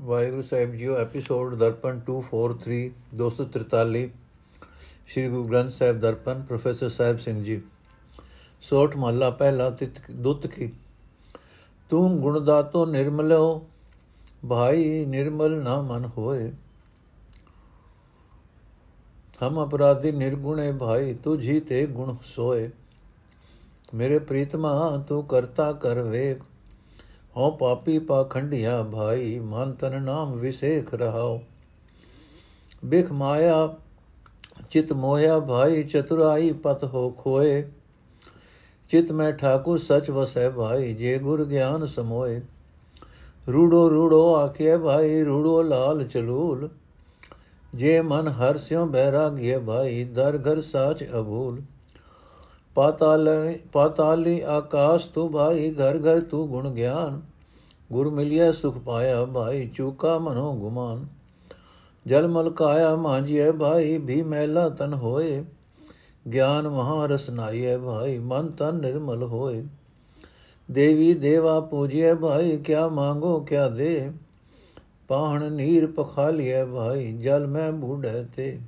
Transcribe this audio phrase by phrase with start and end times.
[0.00, 4.10] ਵਾਹਿਗੁਰੂ ਸਾਹਿਬ ਜੀਓ, episode Darpan 243 243
[5.06, 7.62] Shri Guru Granth Sahib Darpan, professor Sahib Singh ji.
[8.60, 10.72] ਸੋਠ ਮਹੱਲਾ ਪਹਿਲਾ ਤਿਤ ਦੁੱਤ ਕੀ?
[11.90, 13.66] ਤੂੰ ਗੁਣ ਦਾਤੋ ਨਿਰਮਲੋ,
[14.48, 16.52] ਭਾਈ ਨਿਰਮਲ ਨਾ ਮਨ ਹੋਏ।
[19.42, 22.70] ਹਮ ਅਪਰਾਧੀ ਨਿਰਗੁਣੇ ਭਾਈ, ਤੁਝੀ ਤੇ ਗੁਣ ਸੋਏ।
[23.94, 26.51] ਮੇਰੇ ਪ੍ਰੀਤਮਾ, ਤੂੰ ਕਰਤਾ ਕਰ ਵੇਖ।
[27.36, 31.40] ਹਉ ਪਾਪੀ ਪਾਖੰਡਿਆ ਭਾਈ ਮਨ ਤਨ ਨਾਮ ਵਿਸੇਖ ਰਹਾਓ
[32.84, 33.68] ਬਿਖ ਮਾਇਆ
[34.70, 37.62] ਚਿਤ ਮੋਹਿਆ ਭਾਈ ਚਤੁਰਾਈ ਪਤ ਹੋ ਖੋਏ
[38.90, 42.40] ਚਿਤ ਮੈਂ ਠਾਕੁਰ ਸਚ ਵਸੈ ਭਾਈ ਜੇ ਗੁਰ ਗਿਆਨ ਸਮੋਏ
[43.48, 46.68] ਰੂੜੋ ਰੂੜੋ ਆਖੇ ਭਾਈ ਰੂੜੋ ਲਾਲ ਚਲੂਲ
[47.74, 51.60] ਜੇ ਮਨ ਹਰ ਸਿਉ ਬੈਰਾਗਿਏ ਭਾਈ ਦਰ ਘਰ ਸਾਚ ਅਭੂਲ
[52.74, 53.28] ਪਾਤਾਲ
[53.72, 57.20] ਪਾਤਾਲੀ ਆਕਾਸ਼ ਤੂੰ ਭਾਈ ਘਰ ਘਰ ਤੂੰ ਗੁਣ ਗਿਆਨ।
[57.92, 61.06] ਗੁਰ ਮਿਲਿਆ ਸੁਖ ਪਾਇਆ ਭਾਈ, ਚੂਕਾ ਮਨੋ ਗੁਮਾਨ।
[62.06, 65.44] ਜਲ ਮਲ ਕਾਇਆ ਮਾਂਜੀਏ ਭਾਈ, ਵੀ ਮੈਲਾ ਤਨ ਹੋਏ।
[66.32, 69.64] ਗਿਆਨ ਮਹਾ ਰਸਨਾਈਏ ਭਾਈ, ਮਨ ਤਨ ਨਿਰਮਲ ਹੋਏ।
[70.70, 74.12] ਦੇਵੀ ਦੇਵਾ ਪੂਜੀਏ ਭਾਈ, ਕਿਆ ਮੰਗੋ ਕਿਆ ਦੇ।
[75.08, 78.58] ਪਾਹਣ ਨੀਰ ਪਖਾਲੀਏ ਭਾਈ, ਜਲ ਮੈਂ ਬੂਢੇ ਤੇ।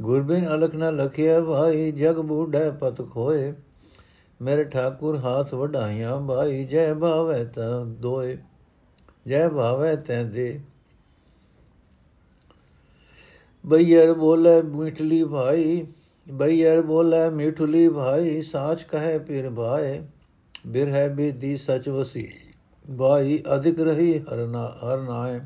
[0.00, 3.52] ਗੁਰਬਿਨ ਅਲਖ ਨ ਲਖਿਆ, ਭਾਈ ਜਗ ਬੂਢੈ ਪਤ ਖੋਏ।
[4.40, 8.36] ਮੇਰੇ ਠਾਕੁਰ ਹਾਥ ਵਢਾਈਆਂ, ਭਾਈ ਜੈ ਭਾਵੈ ਤਾ ਦੋਏ,
[9.26, 10.60] ਜੈ ਭਾਵੈ ਤੈ ਦੇ।
[13.64, 15.86] ਬਈਰ ਬੋਲੇ ਮਿਠਲੀ ਭਾਈ
[16.26, 20.00] ਬਈਰ ਬੋਲੇ ਮਿਠਲੀ ਭਾਈ, ਸਾਚ ਕਹੇ ਫਿਰ ਭਾਏ।
[20.66, 22.28] ਬਿਰਹਿ ਬੇਦੀ ਸਚ ਵਸੀ,
[22.98, 25.40] ਭਾਈ ਅਧਿਕ ਰਹੀ ਹਰਨਾ ਹਰ ਨਾਏ।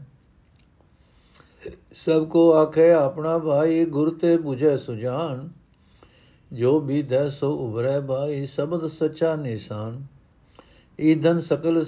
[1.92, 5.48] ਸਭ ਕੋ ਆਖੇ, ਆਪਣਾ ਭਾਈ ਗੁਰ ਤੇ 부ਝੈ ਸੁਜਾਨ।
[6.52, 10.02] ਜੋ ਬੀਧੈ ਸੋ ਉਬਰੈ ਭਾਈ, ਸ਼ਬਦ ਸਚਾ ਨਿਸ਼ਾਨ।
[11.00, 11.84] ਈਧਨ ਸਕਲ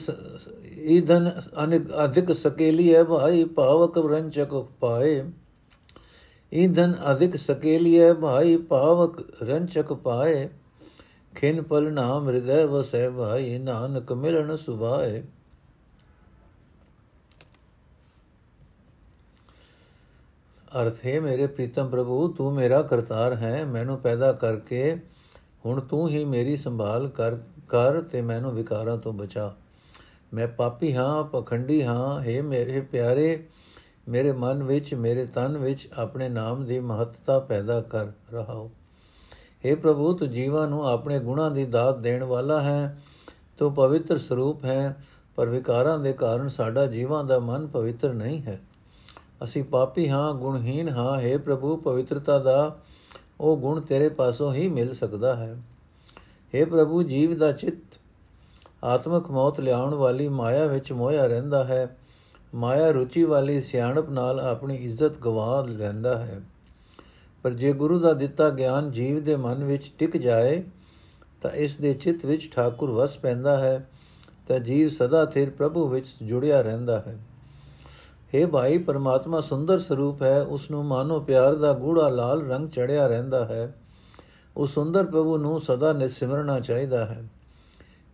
[0.79, 5.25] ਈਧਨ ਅਨਿਕ, ਅਧਿਕ ਸਕੇਲੀ ਹੈ ਭਾਈ, ਭਾਵਕ ਰੰਚਕ ਪਾਏ।
[6.55, 10.49] ਈਧਨ ਅਧਿਕ ਸਕੇਲੀ ਹੈ ਭਾਈ, ਭਾਵਕ ਰੰਚਕ ਪਾਏ।
[11.35, 15.23] ਖਿਨ ਪਲ ਨਾਮ ਹਿਰਦੈ ਵਸੈ ਭਾਈ, ਨਾਨਕ ਮਿਲਣ ਸੁਭਾਏ।
[20.81, 24.97] ਅਰਥ ਹੈ, ਮੇਰੇ ਪ੍ਰੀਤਮ ਪ੍ਰਭੂ, ਤੂੰ ਮੇਰਾ ਕਰਤਾਰ ਹੈ। ਮੈਨੂੰ ਪੈਦਾ ਕਰਕੇ
[25.67, 27.37] ਹੁਣ ਤੂੰ ਹੀ ਮੇਰੀ ਸੰਭਾਲ ਕਰ
[27.69, 29.55] ਕਰ ਤੇ ਮੈਨੂੰ ਵਿਕਾਰਾਂ ਤੋਂ ਬਚਾ।
[30.35, 33.47] ਮੈਂ ਪਾਪੀ ਹਾਂ, ਪਖੰਡੀ ਹਾਂ। हे ਮੇਰੇ ਪਿਆਰੇ,
[34.09, 38.71] ਮੇਰੇ ਮਨ ਵਿੱਚ, ਮੇਰੇ ਤਨ ਵਿੱਚ ਆਪਣੇ ਨਾਮ ਦੀ ਮਹੱਤਤਾ ਪੈਦਾ ਕਰ ਰਹਾ ਹੋ
[39.67, 42.99] हे ਪ੍ਰਭੂ, ਤੂੰ ਜੀਵਾਂ ਨੂੰ ਆਪਣੇ ਗੁਣਾਂ ਦੀ ਦਾਤ ਦੇਣ ਵਾਲਾ ਹੈ।
[43.59, 44.97] ਤੂੰ ਪਵਿੱਤਰ ਸਰੂਪ ਹੈ,
[45.37, 48.61] ਪਰ ਵਿਕਾਰਾਂ ਦੇ ਕਾਰਨ ਸਾਡਾ ਜੀਵਾਂ ਦਾ ਮਨ ਪਵਿੱਤਰ ਨਹੀਂ ਹੈ।
[49.45, 52.79] ਅਸੀਂ ਪਾਪੀ ਹਾਂ ਗੁਣਹੀਨ ਹਾਂ हे ਪ੍ਰਭੂ, ਪਵਿੱਤਰਤਾ ਦਾ
[53.41, 55.63] ਉਹ ਗੁਣ ਤੇਰੇ ਪਾਸੋਂ ਹੀ ਮਿਲ ਸਕਦਾ ਹੈ।
[56.55, 58.01] हे ਪ੍ਰਭੂ, ਜੀਵ ਦਾ ਚਿੱਤ
[58.85, 61.97] ਆਤਮਕ ਮੌਤ ਲਿਆਉਣ ਵਾਲੀ ਮਾਇਆ ਵਿੱਚ ਮੋਇਆ ਰਹਿੰਦਾ ਹੈ।
[62.55, 66.41] ਮਾਇਆ ਰੁਚੀ ਵਾਲੀ ਸਿਆਣਪ ਨਾਲ ਆਪਣੀ ਇੱਜ਼ਤ ਗਵਾ ਲੈਂਦਾ ਹੈ।
[67.43, 70.63] ਪਰ ਜੇ ਗੁਰੂ ਦਾ ਦਿੱਤਾ ਗਿਆਨ ਜੀਵ ਦੇ ਮਨ ਵਿੱਚ ਟਿਕ ਜਾਏ,
[71.43, 73.89] ਤਾਂ ਇਸ ਦੇ ਚਿੱਤ ਵਿੱਚ ਠਾਕੁਰ ਵਸ ਪੈਂਦਾ ਹੈ,
[74.49, 77.19] ਤਾਂ ਜੀਵ ਸਦਾ ਥਿਰ ਪ੍ਰਭੂ ਵਿੱਚ ਜੁੜਿਆ ਰਹਿੰਦਾ ਹੈ।
[78.35, 83.07] हे ਭਾਈ, ਪਰਮਾਤਮਾ ਸੁੰਦਰ ਸਰੂਪ ਹੈ ਉਸ ਨੂੰ ਮਾਨੋ ਪਿਆਰ ਦਾ ਗੂੜਾ ਲਾਲ ਰੰਗ ਚੜਿਆ
[83.07, 83.75] ਰਹਿੰਦਾ ਹੈ।
[84.57, 87.25] ਉਸ ਸੁੰਦਰ ਪ੍ਰਭੂ ਨੂੰ ਸਦਾ ਨਿਸਿਮਰਨਾ ਚਾਹੀਦਾ ਹੈ।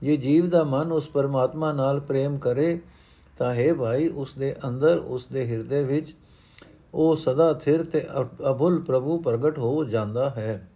[0.02, 2.80] ਜੇ ਜੀਵ ਦਾ ਮਨ ਉਸ ਪਰਮਾਤਮਾ ਨਾਲ ਪ੍ਰੇਮ ਕਰੇ,
[3.38, 6.14] ਤਾਂ ਹੈ ਭਾਈ ਉਸ ਦੇ ਅੰਦਰ ਉਸ ਦੇ ਹਿਰਦੇ ਵਿੱਚ
[6.94, 8.06] ਉਹ ਸਦਾ ਥਿਰ ਤੇ
[8.50, 10.68] ਅਭੁੱਲ ਪ੍ਰਭੂ ਪ੍ਰਗਟ ਹੋ ਜਾਂਦਾ ਹੈ।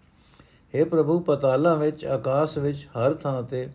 [0.75, 3.69] हे ਪ੍ਰਭੂ, ਪਤਾਲਾਂ ਵਿੱਚ, ਆਕਾਸ਼ ਵਿੱਚ, ਹਰ ਥਾਂ ਤੇ,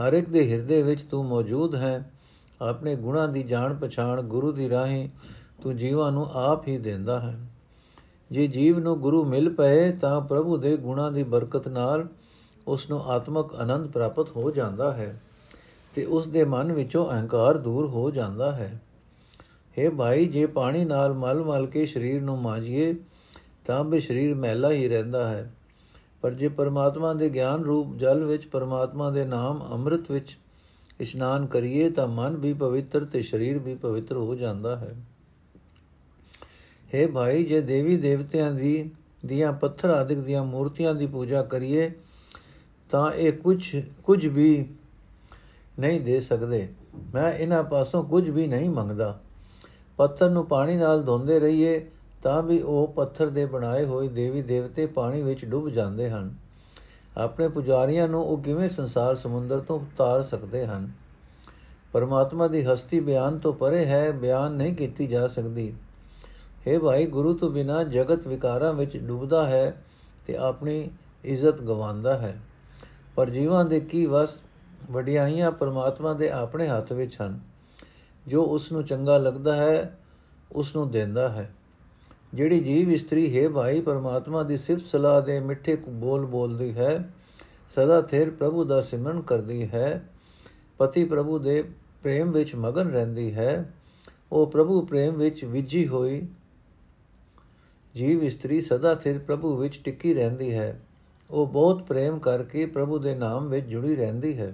[0.00, 2.10] ਹਰ ਇੱਕ ਦੇ ਹਿਰਦੇ ਵਿੱਚ ਤੂੰ ਮੌਜੂਦ ਹੈ।
[2.64, 5.08] ਆਪਣੇ ਗੁਣਾਂ ਦੀ ਜਾਣ ਪਛਾਣ ਗੁਰੂ ਦੀ ਰਾਹੀਂ
[5.62, 7.38] ਤੂੰ ਜੀਵਾਂ ਨੂੰ ਆਪ ਹੀ ਦਿੰਦਾ ਹੈ।
[8.30, 12.08] ਜੇ ਜੀਵ ਨੂੰ ਗੁਰੂ ਮਿਲ ਪਏ ਤਾਂ ਪ੍ਰਭੂ ਦੇ ਗੁਣਾਂ ਦੀ ਬਰਕਤ ਨਾਲ
[12.66, 15.22] ਉਸ ਨੂੰ ਆਤਮਕ ਆਨੰਦ ਪ੍ਰਾਪਤ ਹੋ ਜਾਂਦਾ ਹੈ
[15.94, 18.82] ਤੇ ਉਸ ਦੇ ਮਨ ਵਿੱਚੋਂ ਅਹੰਕਾਰ ਦੂਰ ਹੋ ਜਾਂਦਾ ਹੈ।
[19.78, 22.94] हे ਭਾਈ, ਜੇ ਪਾਣੀ ਨਾਲ ਮਲ-ਮਲ ਕੇ ਸਰੀਰ ਨੂੰ ਮਾਂਜੀਏ
[23.66, 25.54] ਤਾਂ ਵੀ ਸਰੀਰ ਮੈਲਾ ਹੀ ਰਹਿੰਦਾ ਹੈ।
[26.22, 30.38] ਪਰ ਜੇ ਪਰਮਾਤਮਾ ਦੇ ਗਿਆਨ ਰੂਪ ਜਲ ਵਿੱਚ ਪਰਮਾਤਮਾ ਦੇ ਨਾਮ ਅੰਮ੍ਰਿਤ ਵਿੱਚ
[31.00, 34.94] ਇਸ਼ਨਾਨ ਕਰੀਏ ਤਾਂ ਮਨ ਵੀ ਪਵਿੱਤਰ ਤੇ ਸਰੀਰ ਵੀ ਪਵਿੱਤਰ ਹੋ ਜਾਂਦਾ ਹੈ।
[36.94, 38.90] हे ਭਾਈ, ਜੇ ਦੇਵੀ ਦੇਵਤਿਆਂ ਦੀ,
[39.26, 41.90] ਦੀਆਂ ਪੱਥਰ ਆਦਿਕ ਦੀਆਂ ਮੂਰਤੀਆਂ ਦੀ ਪੂਜਾ ਕਰੀਏ,
[42.90, 44.66] ਤਾਂ ਇਹ ਕੁਝ ਕੁਝ ਵੀ
[45.78, 46.68] ਨਹੀਂ ਦੇ ਸਕਦੇ।
[47.14, 49.20] ਮੈਂ ਇਹਨਾਂ ਪਾਸੋਂ ਕੁਝ ਵੀ ਨਹੀਂ ਮੰਗਦਾ।
[49.96, 51.86] ਪੱਥਰ ਨੂੰ ਪਾਣੀ ਨਾਲ ਧੋਂਦੇ ਰਹੀਏ,
[52.22, 56.43] ਤਾਂ ਵੀ ਉਹ ਪੱਥਰ ਦੇ ਬਣਾਏ ਹੋਏ ਦੇਵੀ ਦੇਵਤੇ ਪਾਣੀ ਵਿੱਚ ਡੁੱਬ ਜਾਂਦੇ ਹਨ।
[57.16, 60.90] ਆਪਣੇ ਪੁਜਾਰੀਆਂ ਨੂੰ ਉਹ ਕਿਵੇਂ ਸੰਸਾਰ ਸਮੁੰਦਰ ਤੋਂ ਉਤਾਰ ਸਕਦੇ ਹਨ?
[61.92, 65.74] ਪਰਮਾਤਮਾ ਦੀ ਹਸਤੀ ਬਿਆਨ ਤੋਂ ਪਰੇ ਹੈ, ਬਿਆਨ ਨਹੀਂ ਕੀਤੀ ਜਾ ਸਕਦੀ।
[66.68, 69.84] ਹੈ ਭਾਈ, ਗੁਰੂ ਤੋਂ ਬਿਨਾ ਜਗਤ ਵਿਕਾਰਾਂ ਵਿੱਚ ਡੁੱਬਦਾ ਹੈ
[70.26, 70.90] ਤੇ ਆਪਣੀ
[71.24, 72.40] ਇੱਜ਼ਤ ਗਵਾਉਂਦਾ ਹੈ।
[73.16, 74.40] ਪਰ ਜੀਵਾਂ ਦੇ ਕੀ ਵਸ
[74.90, 77.40] ਵਡਿਆਈਆਂ ਪਰਮਾਤਮਾ ਦੇ ਆਪਣੇ ਹੱਥ ਵਿੱਚ ਹਨ।
[78.26, 79.98] ਜੋ ਉਸ ਨੂੰ ਚੰਗਾ ਲੱਗਦਾ ਹੈ
[80.52, 81.54] ਉਸ ਨੂੰ ਦਿੰਦਾ ਹੈ।
[82.34, 87.10] ਜਿਹੜੀ ਜੀਵ ਇਸਤਰੀ ਹੈ ਭਾਈ ਪਰਮਾਤਮਾ ਦੀ ਸਿਫਤ ਸਲਾਹ ਦੇ ਮਿੱਠੇ ਬੋਲ ਬੋਲਦੀ ਹੈ,
[87.68, 90.08] ਸਦਾ ਥਿਰ ਪ੍ਰਭੂ ਦਾ ਸਿਮਰਨ ਕਰਦੀ ਹੈ,
[90.78, 91.62] ਪਤੀ ਪ੍ਰਭੂ ਦੇ
[92.02, 93.72] ਪ੍ਰੇਮ ਵਿੱਚ ਮਗਨ ਰਹਿੰਦੀ ਹੈ,
[94.32, 96.26] ਉਹ ਪ੍ਰਭੂ ਪ੍ਰੇਮ ਵਿੱਚ ਵਿਜੀ ਹੋਈ
[97.94, 100.80] ਜੀਵ ਇਸਤਰੀ ਸਦਾ ਥਿਰ ਪ੍ਰਭੂ ਵਿੱਚ ਟਿੱਕੀ ਰਹਿੰਦੀ ਹੈ,
[101.30, 104.52] ਉਹ ਬਹੁਤ ਪ੍ਰੇਮ ਕਰਕੇ ਪ੍ਰਭੂ ਦੇ ਨਾਮ ਵਿੱਚ ਜੁੜੀ ਰਹਿੰਦੀ ਹੈ।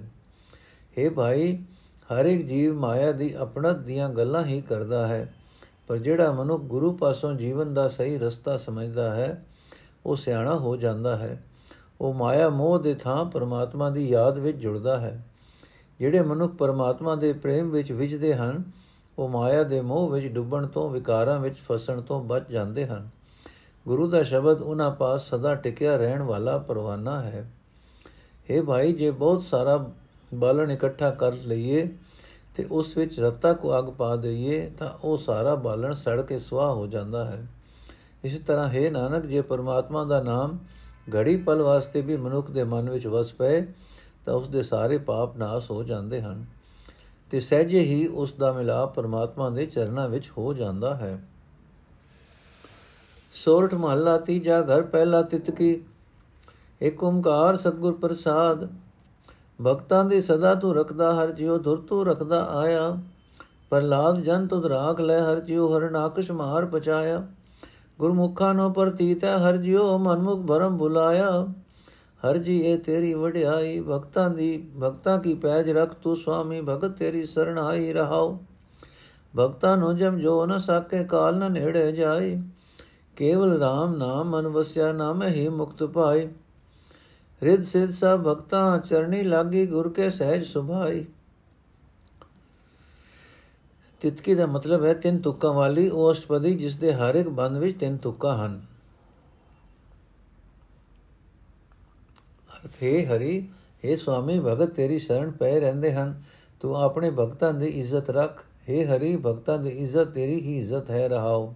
[0.97, 1.57] हे ਭਾਈ,
[2.13, 5.33] ਹਰ ਇੱਕ ਜੀਵ ਮਾਇਆ ਦੀ ਆਪਣਤ ਦੀਆਂ ਗੱਲਾਂ ਹੀ ਕਰਦਾ ਹੈ।
[5.91, 9.45] ਪਰ ਜਿਹੜਾ ਮਨੁੱਖ ਗੁਰੂ ਪਾਸੋਂ ਜੀਵਨ ਦਾ ਸਹੀ ਰਸਤਾ ਸਮਝਦਾ ਹੈ,
[10.05, 11.43] ਉਹ ਸਿਆਣਾ ਹੋ ਜਾਂਦਾ ਹੈ।
[12.01, 15.27] ਉਹ ਮਾਇਆ ਮੋਹ ਦੇ ਥਾਂ ਪਰਮਾਤਮਾ ਦੀ ਯਾਦ ਵਿੱਚ ਜੁੜਦਾ ਹੈ।
[15.99, 18.63] ਜਿਹੜੇ ਮਨੁੱਖ ਪਰਮਾਤਮਾ ਦੇ ਪ੍ਰੇਮ ਵਿੱਚ ਵਿਜਦੇ ਹਨ,
[19.19, 23.09] ਉਹ ਮਾਇਆ ਦੇ ਮੋਹ ਵਿੱਚ ਡੁੱਬਣ ਤੋਂ, ਵਿਕਾਰਾਂ ਵਿੱਚ ਫਸਣ ਤੋਂ ਬਚ ਜਾਂਦੇ ਹਨ।
[23.87, 27.51] ਗੁਰੂ ਦਾ ਸ਼ਬਦ ਉਹਨਾਂ ਪਾਸ ਸਦਾ ਟਿਕਿਆ ਰਹਿਣ ਵਾਲਾ ਪਰਵਾਨਾ ਹੈ।
[28.51, 29.91] हे ਭਾਈ, ਜੇ ਬਹੁਤ ਸਾਰਾ
[30.33, 31.89] ਬਾਲਣ ਇਕੱਠਾ ਕਰ ਲਈਏ
[32.55, 36.73] ਤੇ ਉਸ ਵਿੱਚ ਰੱਤਾ ਕੋ ਅਗ ਪਾ ਦਈਏ, ਤਾਂ ਉਹ ਸਾਰਾ ਬਾਲਣ ਸੜ ਕੇ ਸੁਆਹ
[36.73, 37.47] ਹੋ ਜਾਂਦਾ ਹੈ।
[38.23, 40.59] ਇਸ ਤਰ੍ਹਾਂ ਹੈ ਨਾਨਕ, ਜੇ ਪਰਮਾਤਮਾ ਦਾ ਨਾਮ
[41.15, 43.61] ਘੜੀ ਪਲ ਵਾਸਤੇ ਵੀ ਮਨੁੱਖ ਦੇ ਮਨ ਵਿੱਚ ਵਸ ਪਏ,
[44.25, 46.45] ਤਾਂ ਉਸ ਦੇ ਸਾਰੇ ਪਾਪ ਨਾਸ ਹੋ ਜਾਂਦੇ ਹਨ।
[47.31, 51.27] ਤੇ ਸਹਿਜੇ ਹੀ ਉਸ ਦਾ ਮਿਲਾਪ ਪਰਮਾਤਮਾ ਦੇ ਚਰਨਾਂ ਵਿੱਚ ਹੋ ਜਾਂਦਾ ਹੈ।
[53.31, 55.81] ਸੋਰਠ ਮਹੱਲਾ ਤੀਜਾ ਘਰ ਪਹਿਲਾ ਤਿਤਕੀ।
[56.81, 58.69] ਏਕ ਓੰਕਾਰ ਸਤਗੁਰ ਪ੍ਰਸਾਦ
[59.65, 62.97] ਭਗਤਾਂ ਦੀ ਸਦਾ ਤੂੰ ਰੱਖਦਾ, ਹਰ ਜਿਉ ਧੁਰ ਤੂੰ ਰੱਖਦਾ ਆਇਆ।
[63.69, 67.27] ਪ੍ਰਲਾਦ ਜਨ ਤੁਧ ਰਾਖ ਲੈ, ਹਰ ਜਿਉ ਹਰ ਨਾਕਸ਼ ਮਾਰ ਪਚਾਇਆ
[67.99, 71.47] ਗੁਰਮੁਖਾਂ ਨੋ ਪ੍ਰਤੀਤ ਹੈ, ਹਰ ਜਿਉ ਮਨਮੁਖ ਭਰਮ ਬੁਲਾਇਆ।
[72.25, 77.25] ਹਰ ਜੀ ਇਹ ਤੇਰੀ ਵਡਿਆਈ, ਭਗਤਾਂ ਦੀ, ਭਗਤਾਂ ਕੀ ਪੈਜ ਰਖ ਤੂੰ ਸੁਆਮੀ ਭਗਤ ਤੇਰੀ
[77.25, 78.39] ਸਰਣਾਈ ਰਹਾਓ।
[79.37, 82.41] ਭਗਤਾਂ ਨੂੰ ਜਮ ਜੋ ਨ ਸਾਕੇ, ਕਾਲ ਨ ਨੇੜੇ ਜਾਏ।
[83.15, 86.29] ਕੇਵਲ RAM ਨਾਮ ਮਨ ਵਸਿਆ, ਨਾਮ ਹੀ ਮੁਕਤ ਪਾਏ।
[87.43, 91.05] ਰਿਦ ਸਿਧ ਸਭ ਭਗਤਾਂ ਚਰਣੀ ਲਾਗੀ ਗੁਰ ਕੇ ਸਹਿਜ ਸੁਭਾਈ।
[94.01, 97.79] ਤਿਤਕੀ ਦਾ ਮਤਲਬ ਹੈ ਤਿੰਨ ਤੁਕਾਂ ਵਾਲੀ ਉਹ ਅਸ਼ਟਪਦੀ ਜਿਸ ਦੇ ਹਰ ਇੱਕ ਬੰਦ ਵਿੱਚ
[97.79, 98.61] ਤਿੰਨ ਤੁਕਾਂ ਹਨ।
[102.55, 103.49] ਅਰਥ, ਹੈ ਹਰੀ
[103.85, 106.21] हे ਸੁਆਮੀ ਭਗਤ ਤੇਰੀ ਸ਼ਰਨ ਪਏ ਰਹਿੰਦੇ ਹਨ।
[106.59, 111.07] ਤੂੰ ਆਪਣੇ ਭਗਤਾਂ ਦੀ ਇੱਜ਼ਤ ਰੱਖ। हे ਹਰੀ, ਭਗਤਾਂ ਦੀ ਇੱਜ਼ਤ ਤੇਰੀ ਹੀ ਇੱਜ਼ਤ ਹੈ,
[111.07, 111.55] ਰਹਾਓ।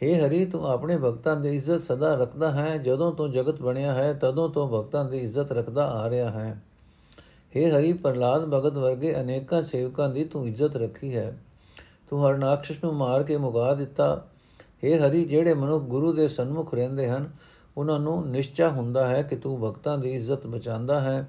[0.00, 4.12] हे ਹਰੀ ਤੂੰ ਆਪਣੇ ਭਗਤਾਂ ਦੀ ਇੱਜ਼ਤ ਸਦਾ ਰੱਖਦਾ ਹੈ ਜਦੋਂ ਤੋਂ ਜਗਤ ਬਣਿਆ ਹੈ
[4.14, 6.60] ਤਦੋਂ ਤੋਂ ਭਗਤਾਂ ਦੀ ਇੱਜ਼ਤ ਰੱਖਦਾ ਆ ਰਿਹਾ ਹੈ
[7.52, 11.32] हे ਹਰੀ ਪ੍ਰਲਾਦ ਭਗਤ ਵਰਗੇ ਅਨੇਕਾਂ ਸੇਵਕਾਂ ਦੀ ਤੂੰ ਇੱਜ਼ਤ ਰੱਖੀ ਹੈ
[12.10, 14.10] ਤੂੰ ਹਰਨਾਕਸ਼ ਨੂੰ ਮਾਰ ਕੇ ਮੁਗਾ ਦਿੱਤਾ
[14.84, 17.30] हे ਹਰੀ ਜਿਹੜੇ ਮਨੁੱਖ ਗੁਰੂ ਦੇ ਸਨਮੁਖ ਰਹਿੰਦੇ ਹਨ
[17.76, 21.26] ਉਹਨਾਂ ਨੂੰ ਨਿਸ਼ਚਾ ਹੁੰਦਾ ਹੈ ਕਿ ਤੂੰ ਭਗਤਾਂ ਦੀ ਇੱਜ਼ਤ ਬਚਾਉਂਦਾ ਹੈ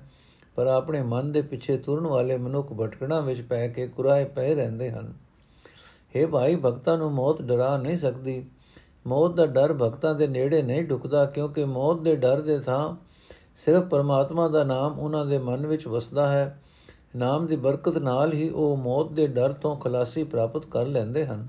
[0.58, 4.90] ਪਰ ਆਪਣੇ ਮਨ ਦੇ ਪਿੱਛੇ ਤੁਰਨ ਵਾਲੇ ਮਨੁੱਖ ਭਟਕਣਾ ਵਿੱਚ ਪੈ ਕੇ ਕੁਰਾਏ ਪਏ ਰਹਿੰਦੇ
[4.92, 5.14] ਹਨ
[6.16, 8.44] हे ਭਾਈ ਭਗਤਾਂ ਨੂੰ ਮੌਤ ਡਰਾ ਨਹੀਂ ਸਕਦੀ
[9.07, 12.97] ਮੌਤ ਦਾ ਡਰ ਭਗਤਾਂ ਦੇ ਨੇੜੇ ਨਹੀਂ ਢੁਕਦਾ ਕਿਉਂਕਿ ਮੌਤ ਦੇ ਡਰ ਦੇ ਥਾਂ
[13.57, 16.63] ਸਿਰਫ ਪਰਮਾਤਮਾ ਦਾ ਨਾਮ ਉਹਨਾਂ ਦੇ ਮਨ ਵਿੱਚ ਵਸਦਾ ਹੈ।
[17.17, 21.49] ਨਾਮ ਦੀ ਬਰਕਤ ਨਾਲ ਹੀ ਉਹ ਮੌਤ ਦੇ ਡਰ ਤੋਂ ਖਲਾਸੀ ਪ੍ਰਾਪਤ ਕਰ ਲੈਂਦੇ ਹਨ।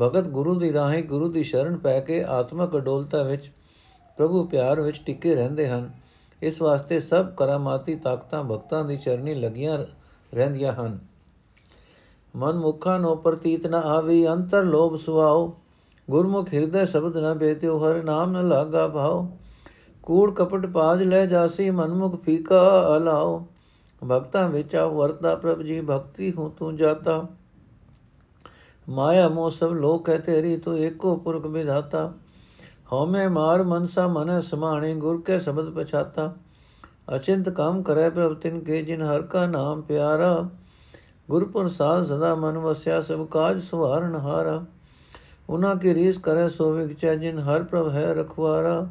[0.00, 3.50] ਭਗਤ ਗੁਰੂ ਦੀ ਰਾਹੀਂ ਗੁਰੂ ਦੀ ਸ਼ਰਨ ਪੈ ਕੇ ਆਤਮਕ ਅਡੋਲਤਾ ਵਿੱਚ,
[4.16, 5.90] ਪ੍ਰਭੂ ਪਿਆਰ ਵਿੱਚ ਟਿਕੇ ਰਹਿੰਦੇ ਹਨ।
[6.42, 9.78] ਇਸ ਵਾਸਤੇ ਸਭ ਕਰਾਮਾਤੀ ਤਾਕਤਾਂ ਭਗਤਾਂ ਦੀ ਚਰਨੀ ਲੱਗੀਆਂ
[10.34, 10.98] ਰਹਿੰਦੀਆਂ ਹਨ।
[12.36, 15.56] ਮਨ ਮੁਖਾਂ ਨੂੰ ਪ੍ਰਤੀਤ ਨ ਆਵੀ, ਅੰਤਰ ਲੋਭ ਸੁਆਓ
[16.10, 19.26] ਗੁਰਮੁਖ ਹਿਰਦੈ ਸ਼ਬਦ ਨ ਬੇਤਿਓ, ਹਰ ਨਾਮ ਨ ਲਾਗਾ ਭਾਉ।
[20.02, 23.46] ਕੂੜ ਕਪਟ ਪਾਜ ਲੈ ਜਾਸੀ, ਮਨਮੁਖ ਫੀਕਾ ਅਲਾਓ
[24.08, 27.26] ਭਗਤਾਂ ਵਿੱਚ ਆ ਵਰਤਾ ਪ੍ਰਭ ਜੀ, ਭਗਤੀ ਹੂੰ ਤੂੰ ਜਾਤਾ।
[28.88, 32.12] ਮਾਇਆ ਮੋਹ ਸਭ ਲੋਕ ਹੈ ਤੇਰੀ, ਤੂੰ ਏਕੋ ਪੁਰਖ ਵਿਧਾਤਾ।
[32.92, 36.34] ਹਉਮੈ ਮਾਰ ਮਨਸਾ ਮਨ ਸਮਾਣੇ, ਗੁਰ ਕੇ ਸ਼ਬਦ ਪਛਾਤਾ।
[37.16, 40.48] ਅਚਿੰਤ ਕੰਮ ਕਰੇ ਪ੍ਰਭ ਤਿਨ ਕੇ, ਜਿਨ ਹਰ ਕਾ ਨਾਮ ਪਿਆਰਾ।
[41.30, 44.64] ਗੁਰ ਪ੍ਰਸਾਦ ਸਦਾ ਮਨ ਵਸਿਆ, ਸਭ ਕਾਜ ਸੁਹਾਰਨ ਹਾਰਾ।
[45.48, 48.86] ਉਹਨਾਂ ਕੀ ਰੀਸ ਕਰੇ ਸੋ ਵਿਗਚੈ ਜਿਨ ਹਰ ਪ੍ਰਭ ਹੈ ਰਖਵਾਰਾ।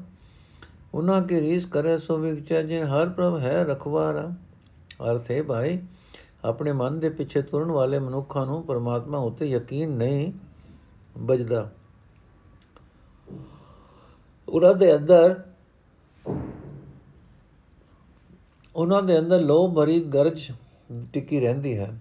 [0.93, 4.29] ਉਹਨਾਂ ਕੀ ਰੀਸ ਕਰੇ ਸੋ ਵਿਗਚੈ ਜਿਨ ਹਰ ਪ੍ਰਭ ਹੈ ਰਖਵਾਰਾ।
[5.03, 5.79] ਅਰਥ ਹੈ ਭਾਈ,
[6.45, 10.31] ਆਪਣੇ ਮਨ ਦੇ ਪਿੱਛੇ ਤੁਰਨ ਵਾਲੇ ਮਨੁੱਖਾਂ ਨੂੰ ਪਰਮਾਤਮਾ ਉਤੇ ਯਕੀਨ ਨਹੀਂ
[11.17, 11.69] ਬਜਦਾ
[14.47, 15.41] ਉਹਨਾਂ ਦੇ ਅੰਦਰ,
[18.75, 20.51] ਉਹਨਾਂ ਦੇ ਅੰਦਰ ਲੋਭ ਭਰੀ ਗਰਜ
[21.13, 21.93] ਟਿੱਕੀ ਰਹਿੰਦੀ ਹੈ।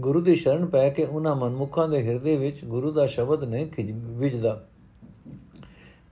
[0.00, 3.92] ਗੁਰੂ ਦੀ ਸ਼ਰਨ ਪੈ ਕੇ ਉਹਨਾਂ ਮਨਮੁਖਾਂ ਦੇ ਹਿਰਦੇ ਵਿੱਚ ਗੁਰੂ ਦਾ ਸ਼ਬਦ ਨਹੀਂ ਖਿਜ
[3.92, 4.64] ਵਿਜਦਾ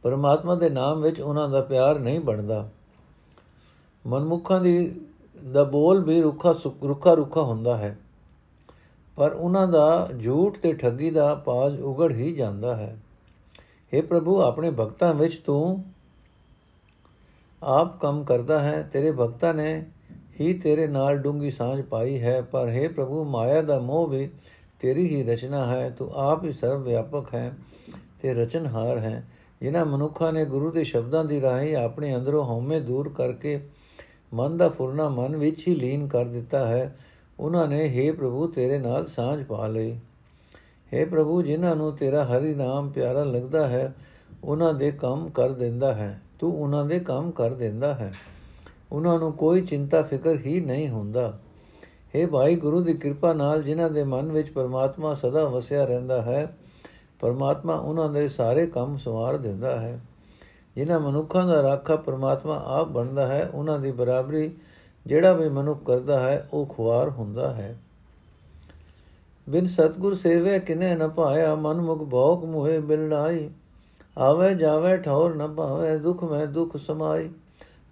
[0.02, 2.70] ਪਰਮਾਤਮਾ ਦੇ ਨਾਮ ਵਿੱਚ ਉਹਨਾਂ ਦਾ ਪਿਆਰ ਨਹੀਂ ਬਣਦਾ।
[4.06, 5.00] ਮਨਮੁਖਾਂ ਦੀ,
[5.52, 7.99] ਦਾ ਬੋਲ ਵੀ ਰੁੱਖਾ ਰੁੱਖਾ ਰੁੱਖਾ ਹੁੰਦਾ ਹੈ।
[9.16, 13.00] ਪਰ ਉਹਨਾਂ ਦਾ ਝੂਠ ਤੇ ਠੱਗੀ ਦਾ ਪਾਜ ਉਗੜ ਹੀ ਜਾਂਦਾ ਹੈ।
[13.94, 15.85] हे ਪ੍ਰਭੂ, ਆਪਣੇ ਭਗਤਾਂ ਵਿੱਚ ਤੂੰ
[17.62, 19.87] ਆਪ ਕੰਮ ਕਰਦਾ ਹੈ। ਤੇਰੇ ਭਗਤਾਂ ਨੇ
[20.39, 24.29] ਹੀ ਤੇਰੇ ਨਾਲ ਡੂੰਗੀ ਸਾਂਝ ਪਾਈ ਹੈ ਪਰ हे ਪ੍ਰਭੂ ਮਾਇਆ ਦਾ ਮੋਹ ਵੀ
[24.81, 27.51] ਤੇਰੀ ਹੀ ਰਚਨਾ ਹੈ ਤੂੰ ਆਪ ਹੀ ਸਰਵ ਵਿਆਪਕ ਹੈ
[28.22, 29.24] ਤੇ ਰਚਨਹਾਰ ਹੈ
[29.62, 33.60] ਜਿਨ੍ਹਾਂ ਮਨੁੱਖਾਂ ਨੇ ਗੁਰੂ ਦੇ ਸ਼ਬਦਾਂ ਦੀ ਰਾਹੀਂ ਆਪਣੇ ਅੰਦਰੋਂ ਹਉਮੈ ਦੂਰ ਕਰਕੇ
[34.33, 36.95] ਮਨ ਦਾ ਫੁਰਨਾ ਮਨ ਵਿੱਚ ਹੀ ਲੀਨ ਕਰ ਦਿੱਤਾ ਹੈ
[37.39, 39.95] ਉਹਨਾਂ ਨੇ हे ਪ੍ਰਭੂ ਤੇਰੇ ਨਾਲ ਸਾਂਝ ਪਾ ਲਈ
[40.91, 43.93] हे ਪ੍ਰਭੂ ਜਿਨ੍ਹਾਂ ਨੂੰ ਤੇਰਾ ਹਰੀ ਨਾਮ ਪਿਆਰਾ ਲੱਗਦਾ ਹੈ
[44.43, 48.12] ਉਹਨਾਂ ਦੇ ਕੰਮ ਕਰ ਦਿੰਦਾ ਹੈ ਤੂੰ ਉਹਨਾਂ ਦੇ ਕੰਮ ਕਰ ਦਿੰਦਾ ਹੈ
[48.92, 51.38] ਉਹਨਾਂ ਨੂੰ ਕੋਈ ਚਿੰਤਾ, ਫਿਕਰ ਹੀ ਨਹੀਂ ਹੁੰਦਾ।
[52.16, 56.57] हे ਭਾਈ, ਗੁਰੂ ਦੀ ਕਿਰਪਾ ਨਾਲ ਜਿਨ੍ਹਾਂ ਦੇ ਮਨ ਵਿੱਚ ਪਰਮਾਤਮਾ ਸਦਾ ਵਸਿਆ ਰਹਿੰਦਾ ਹੈ,
[57.21, 60.00] ਪਰਮਾਤਮਾ ਉਹਨਾਂ ਦੇ ਸਾਰੇ ਕੰਮ ਸਵਾਰ ਦਿੰਦਾ ਹੈ।
[60.76, 64.50] ਜਿਨ੍ਹਾਂ ਮਨੁੱਖਾਂ ਦਾ ਰਾਖਾ ਪਰਮਾਤਮਾ ਆਪ ਬਣਦਾ ਹੈ, ਉਹਨਾਂ ਦੀ ਬਰਾਬਰੀ
[65.07, 67.78] ਜਿਹੜਾ ਵੀ ਮਨੁੱਖ ਕਰਦਾ ਹੈ, ਉਹ ਖੁਆਰ ਹੁੰਦਾ ਹੈ।
[69.49, 73.50] ਬਿਨ ਸਤਗੁਰ ਸੇਵੇ ਕਿਨੇ ਨ ਪਾਇਆ ਮਨ ਮੁਖ ਭੋਗ ਮੁਹੇ ਬਿਲੜਾਈ
[74.18, 77.30] ਆਵੇ ਜਾਵੇ ਠੌਰ ਨ ਭਾਵੇ, ਦੁਖ ਮੈਂ ਦੁਖ ਸਮਾਈ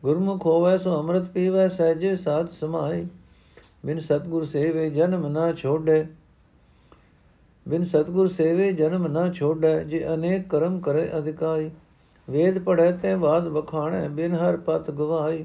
[0.07, 3.07] ਗੁਰਮੁਖ ਹੋਵੇ ਸੋ ਅੰਮ੍ਰਿਤ ਪੀਵੇ, ਸਹਜੇ ਸਾਧ ਸਮਾਈ
[3.87, 6.05] ਬਿਨ ਸਤਗੁਰ ਸੇਵੇ ਜਨਮ ਨਾ ਛੋੜੇ।
[7.67, 11.71] ਬਿਨ ਸਤਗੁਰ ਸੇਵੇ ਜਨਮ ਨਾ ਛੋੜੈ, ਜੇ ਅਨੇਕ ਕਰਮ ਕਰੇ ਅਧਿਕਾਈ
[12.29, 15.45] ਵੇਦ ਪੜੈ ਤੇ ਬਾਦ ਬਖਾਣੈ ਬਿਨ ਹਰ ਪਤ ਗਵਾਈ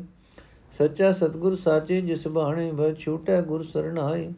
[0.72, 4.32] ਸੱਚਾ ਸਤਗੁਰ ਸਾਚੇ ਜਿਸ ਬਾਣੇ ਭਰ ਛੂਟੈ ਗੁਰ ਸਰਣਾਈ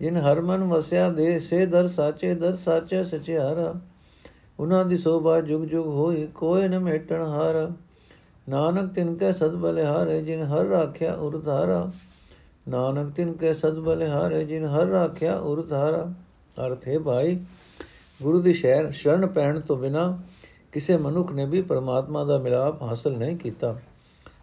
[0.00, 3.74] ਜਿਨ ਹਰ ਮਨ ਵਸਿਆ ਦੇ, ਸੇ ਦਰ ਸਾਚੇ ਦਰ ਸਾਚੇ ਸਚਿਆਰਾ।
[4.60, 7.70] ਉਹਨਾਂ ਦੀ ਸੋਭਾ ਜੁਗ ਜੁਗ ਹੋਈ ਕੋਈ ਨ ਮੇਟਣ ਹਾਰ।
[8.48, 11.90] ਨਾਨਕ ਤਿਨ ਕੈ ਸਦ ਬਲਿਹਾਰੇ ਜਿਨ ਹਰ ਰਾਖਿਆ ਉਰਧਾਰਾ
[12.68, 16.12] ਨਾਨਕ ਤਿਨ ਕੈ ਸਦ ਬਲਿਹਾਰੇ ਜਿਨ ਹਰ ਰਾਖਿਆ ਉਰਧਾਰਾ
[16.66, 17.40] ਅਰਥ ਹੈ ਭਾਈ,
[18.22, 20.18] ਗੁਰੂ ਦੀ ਸ਼ਹਿਰ ਸ਼ਰਨ ਪੈਣ ਤੋਂ ਬਿਨਾ
[20.72, 23.78] ਕਿਸੇ ਮਨੁੱਖ ਨੇ ਵੀ ਪਰਮਾਤਮਾ ਦਾ ਮਿਲਾਪ ਹਾਸਲ ਨਹੀਂ ਕੀਤਾ।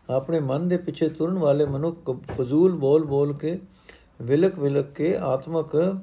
[0.10, 3.60] ਆਪਣੇ ਮਨ ਦੇ ਪਿੱਛੇ ਤੁਰਨ ਵਾਲੇ ਮਨੁੱਖ ਫਜ਼ੂਲ ਬੋਲ ਬੋਲ ਕੇ
[4.22, 5.98] ਵਿਲਕ ਵਿਲਕ ਕੇ ਆਤਮਕ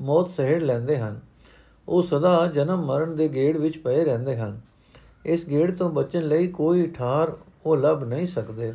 [0.00, 1.20] ਮੌਤ ਸਹਿੜ ਲੈਂਦੇ ਹਨ।
[1.88, 4.60] ਉਹ ਸਦਾ ਜਨਮ ਮਰਨ ਦੇ ਗੇੜ ਵਿੱਚ ਪਏ ਰਹਿੰਦੇ ਹਨ।
[5.26, 7.36] ਇਸ ਗੇੜ ਤੋਂ ਬਚਣ ਲਈ ਕੋਈ ਠਾਰ
[7.66, 8.72] ਉਹ ਲੱਭ ਨਹੀਂ ਸਕਦੇ।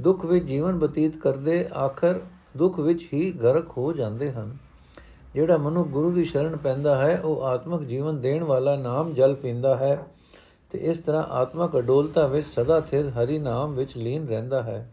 [0.00, 2.20] ਦੁੱਖ ਵਿੱਚ ਜੀਵਨ ਬਤੀਤ ਕਰਦੇ ਆਖਰ
[2.56, 4.56] ਦੁੱਖ ਵਿੱਚ ਹੀ ਗਰਕ ਹੋ ਜਾਂਦੇ ਹਨ।
[5.34, 9.76] ਜਿਹੜਾ ਮਨੁ ਗੁਰੂ ਦੀ ਸ਼ਰਨ ਪੈਂਦਾ ਹੈ, ਉਹ ਆਤਮਿਕ ਜੀਵਨ ਦੇਣ ਵਾਲਾ ਨਾਮ ਜਲ ਪੀਂਦਾ
[9.76, 10.06] ਹੈ
[10.70, 14.92] ਤੇ ਇਸ ਤਰ੍ਹਾਂ ਆਤਮਿਕ ਅਡੋਲਤਾ ਵਿੱਚ ਸਦਾ ਸਥਿਰ ਹਰੀ ਨਾਮ ਵਿੱਚ ਲੀਨ ਰਹਿੰਦਾ ਹੈ।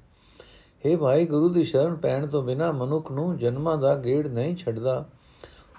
[0.86, 5.06] हे ਭਾਈ, ਗੁਰੂ ਦੀ ਸ਼ਰਨ ਪੈਣ ਤੋਂ ਬਿਨਾ ਮਨੁੱਖ ਨੂੰ ਜਨਮਾਂ ਦਾ ਗੇੜ ਨਹੀਂ ਛੱਡਦਾ।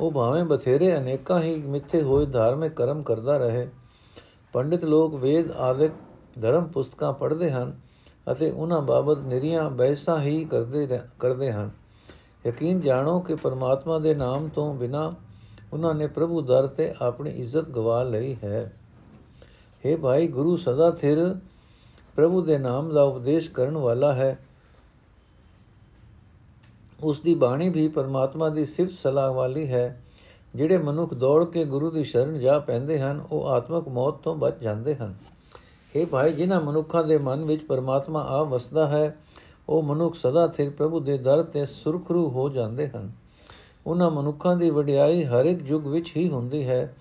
[0.00, 3.68] ਉਹ ਭਾਵੇਂ ਬਥੇਰੇ ਅਨੇਕਾਂ ਹੀ ਮਿੱਥੇ ਹੋਏ ਧਾਰਮਿਕ ਕਰਮ ਕਰਦਾ ਰਹੇ।
[4.54, 5.92] ਪੰਡਿਤ ਲੋਕ ਵੇਦ ਆਦਿਕ
[6.40, 7.76] ਧਰਮ ਪੁਸਤਕਾਂ ਪੜ੍ਹਦੇ ਹਨ
[8.32, 11.70] ਅਤੇ ਉਹਨਾਂ ਬਾਬਤ ਨਿਰੀਆਂ ਬਹਿਸਾਂ ਹੀ ਕਰਦੇ ਕਰਦੇ ਹਨ।
[12.46, 15.14] ਯਕੀਨ ਜਾਣੋ ਕਿ ਪਰਮਾਤਮਾ ਦੇ ਨਾਮ ਤੋਂ ਬਿਨਾ
[15.72, 18.72] ਉਹਨਾਂ ਨੇ ਪ੍ਰਭੂ ਦਰ ਤੇ ਆਪਣੀ ਇੱਜ਼ਤ ਗਵਾ ਲਈ ਹੈ।
[19.84, 21.36] हे ਭਾਈ, ਗੁਰੂ ਸਦਾ ਥਿਰ
[22.16, 24.38] ਪ੍ਰਭੂ ਦੇ ਨਾਮ ਦਾ ਉਪਦੇਸ਼ ਕਰਨ ਵਾਲਾ ਹੈ।
[27.02, 30.02] ਉਸ ਦੀ ਬਾਣੀ ਵੀ ਪਰਮਾਤਮਾ ਦੀ ਸਿਫਤ ਸਲਾਹ ਵਾਲੀ ਹੈ।
[30.54, 34.54] ਜਿਹੜੇ ਮਨੁੱਖ ਦੌੜ ਕੇ ਗੁਰੂ ਦੀ ਸ਼ਰਨ ਜਾ ਪੈਂਦੇ ਹਨ, ਉਹ ਆਤਮਕ ਮੌਤ ਤੋਂ ਬਚ
[34.62, 35.14] ਜਾਂਦੇ ਹਨ।
[35.96, 39.16] हे ਭਾਈ, ਜਿਨ੍ਹਾਂ ਮਨੁੱਖਾਂ ਦੇ ਮਨ ਵਿੱਚ ਪਰਮਾਤਮਾ ਆ ਵਸਦਾ ਹੈ,
[39.68, 43.12] ਉਹ ਮਨੁੱਖ ਸਦਾ ਸਿਰ ਪ੍ਰਭੂ ਦੇ ਦਰ ਤੇ ਸੁਰਖਰੂ ਹੋ ਜਾਂਦੇ ਹਨ।
[43.86, 46.96] ਉਹਨਾਂ ਮਨੁੱਖਾਂ ਦੀ ਵਡਿਆਈ ਹਰ ਇੱਕ ਯੁੱਗ ਵਿੱਚ ਹੀ ਹੁੰਦੀ ਹੈ।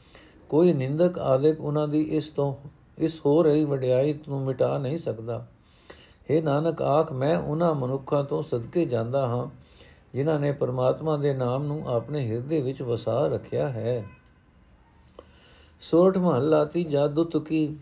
[0.49, 2.55] ਕੋਈ ਨਿੰਦਕ ਆਦਿਕ ਉਹਨਾਂ ਦੀ ਇਸ ਤੋਂ,
[2.97, 5.47] ਇਸ ਹੋ ਰਹੀ ਵਡਿਆਈ ਨੂੰ ਮਿਟਾ ਨਹੀਂ ਸਕਦਾ।
[6.31, 9.62] हे ਨਾਨਕ, ਆਖ, ਮੈਂ ਉਹਨਾਂ ਮਨੁੱਖਾਂ ਤੋਂ ਸਦਕੇ ਜਾਂਦਾ ਹਾਂ
[10.13, 14.05] ਜਿਨ੍ਹਾਂ ਨੇ ਪਰਮਾਤਮਾ ਦੇ ਨਾਮ ਨੂੰ ਆਪਣੇ ਹਿਰਦੇ ਵਿੱਚ ਵਸਾ ਰੱਖਿਆ ਹੈ।
[15.81, 17.75] ਸੋਠ ਮਹੱਲਾ ਤੀ ਜਾਦੂ ਤੁਕੀ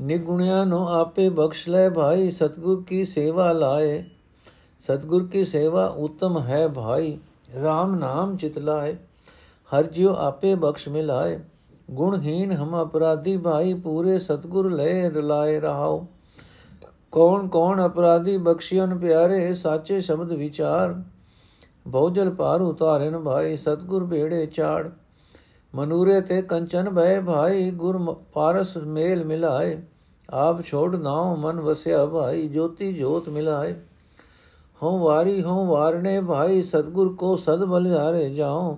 [0.00, 4.04] ਨਿਗੁਣਿਆ ਨੂੰ ਆਪੇ ਬਖਸ਼ ਲੈ ਭਾਈ, ਸਤਗੁਰ ਕੀ ਸੇਵਾ ਲਾਏ?
[4.80, 7.18] ਸਤਗੁਰ ਕੀ ਸੇਵਾ ਉਤਮ ਹੈ ਭਾਈ
[7.54, 8.96] RAM ਨਾਮ ਚਿਤ ਲਾਏ।
[9.70, 11.40] ਹਰ ਜਿਉ ਆਪੇ ਬਖਸ਼ ਮਿਲਾਏ।
[11.90, 16.06] ਗੁਣਹੀਨ ਹਮ ਅਪਰਾਧੀ ਭਾਈ, ਪੂਰੇ ਸਤਗੁਰ ਲੈ ਰਲਾਏ ਰਹਾਓ।
[17.12, 21.02] ਕੌਣ ਕੌਣ ਅਪਰਾਧੀ ਬਖਸ਼ਿਓਨ ਪਿਆਰੇ, ਸਾਚੇ ਸ਼ਬਦ ਵਿਚਾਰ।
[21.86, 24.90] ਬਹੁਜਲ ਪਾਰ ਉਤਾਰਨ ਭਾਈ, ਸਤਗੁਰ ਬੇੜੇ ਚਾੜ।
[25.74, 29.82] ਮਨੂਰੇ ਤੇ ਕੰਚਨ ਭੈ ਭਾਈ, ਗੁਰ ਪਾਰਸ ਮੇਲ ਮਿਲਾਏ।
[30.30, 33.74] ਆਪ ਛੋੜ ਨਾਉ ਮਨ ਵਸਿਆ ਭਾਈ, ਜੋਤੀ ਜੋਤ ਮਿਲਾਏ।
[34.82, 38.76] ਹਉ ਵਾਰੀ ਹਉ ਵਾਰਨੇ ਭਾਈ, ਸਤਗੁਰ ਕੋ ਸਦ ਬਲਿਆਰੇ ਜਾਉ।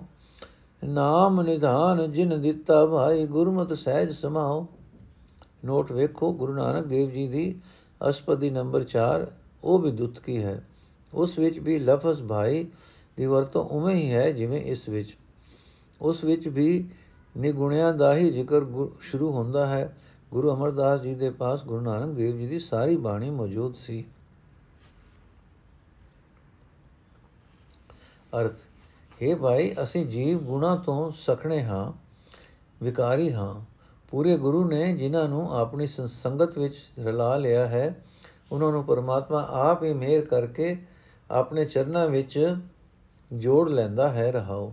[0.83, 4.67] ਨਾਮ ਨਿਧਾਨ ਜਿਨ ਦਿੱਤਾ ਭਾਈ, ਗੁਰਮਤ ਸਹਿਜ ਸਮਾਓ
[5.65, 7.55] ਨੋਟ ਵੇਖੋ ਗੁਰੂ ਨਾਨਕ ਦੇਵ ਜੀ ਦੀ
[8.09, 9.27] ਅਸਪਦੀ ਨੰਬਰ 4
[9.63, 10.63] ਉਹ ਵੀ ਦੁੱਤ ਕੀ ਹੈ?
[11.13, 12.65] ਉਸ ਵਿੱਚ ਵੀ ਲਫ਼ਜ਼ ਭਾਈ
[13.17, 15.17] ਦੀ ਵਰਤੋਂ ਉਵੇਂ ਹੀ ਹੈ ਜਿਵੇਂ ਇਸ ਵਿੱਚ।
[16.01, 16.89] ਉਸ ਵਿੱਚ ਵੀ
[17.37, 18.61] ਨਿਗੁਣਿਆਂ ਦਾ ਹੀ ਜ਼ਿਕਰ
[19.01, 19.97] ਸ਼ੁਰੂ ਹੁੰਦਾ ਹੈ।
[20.31, 24.05] ਗੁਰੂ ਅਮਰਦਾਸ ਜੀ ਦੇ ਪਾਸ ਗੁਰੂ ਨਾਨਕ ਦੇਵ ਜੀ ਦੀ ਸਾਰੀ ਬਾਣੀ ਮੌਜੂਦ ਸੀ।
[28.33, 28.57] ਅਰਥ,
[29.23, 31.91] ਹੈ ਭਾਈ, ਅਸੀਂ ਜੀਵ ਗੁਣਾ ਤੋਂ ਸਖਣੇ ਹਾਂ,
[32.83, 33.61] ਵਿਕਾਰੀ ਹਾਂ।
[34.11, 38.03] ਪੂਰੇ ਗੁਰੂ ਨੇ ਜਿਨ੍ਹਾਂ ਨੂੰ ਆਪਣੀ ਸੰਗਤ ਵਿੱਚ ਰਲਾ ਲਿਆ ਹੈ,
[38.51, 40.77] ਉਹਨਾਂ ਨੂੰ ਪਰਮਾਤਮਾ ਆਪ ਹੀ ਮਿਹਰ ਕਰਕੇ
[41.31, 42.55] ਆਪਣੇ ਚਰਨਾਂ ਵਿੱਚ
[43.30, 44.72] ਜੋੜ ਲੈਂਦਾ ਹੈ ਰਹਾਓ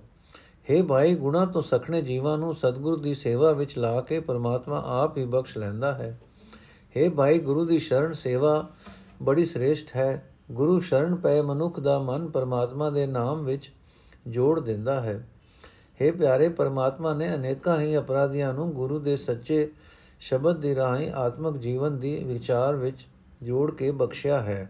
[0.68, 5.18] हे ਭਾਈ ਗੁਣਾ ਤੋਂ ਸਖਣੇ ਜੀਵਾਂ ਨੂੰ ਸਤਿਗੁਰੂ ਦੀ ਸੇਵਾ ਵਿੱਚ ਲਾ ਕੇ ਪਰਮਾਤਮਾ ਆਪ
[5.18, 6.18] ਹੀ ਬਖਸ਼ ਲੈਂਦਾ ਹੈ
[6.96, 8.68] हे ਭਾਈ ਗੁਰੂ ਦੀ ਸ਼ਰਨ ਸੇਵਾ
[9.22, 10.10] ਬੜੀ ਸ੍ਰੇਸ਼ਟ ਹੈ
[10.52, 13.72] ਗੁਰੂ ਸ਼ਰਨ ਪਏ ਮਨੁੱਖ ਦਾ ਮਨ ਪਰਮਾਤਮਾ ਦੇ ਨਾਮ ਵਿੱਚ
[14.28, 15.18] ਜੋੜ ਦਿੰਦਾ ਹੈ
[16.00, 19.68] हे ਪਿਆਰੇ ਪਰਮਾਤਮਾ ਨੇ ਅਨੇਕਾਂ ਹੀ ਅਪਰਾਧੀਆਂ ਨੂੰ ਗੁਰੂ ਦੇ ਸੱਚੇ
[20.22, 23.06] ਸ਼ਬਦ ਦੀ ਰਾਹੀਂ ਆਤਮਿਕ ਜੀਵਨ ਦੀ ਵਿਚਾਰ ਵਿੱਚ
[23.42, 24.70] ਜੋੜ ਕੇ ਬਖਸ਼ਿਆ ਹੈ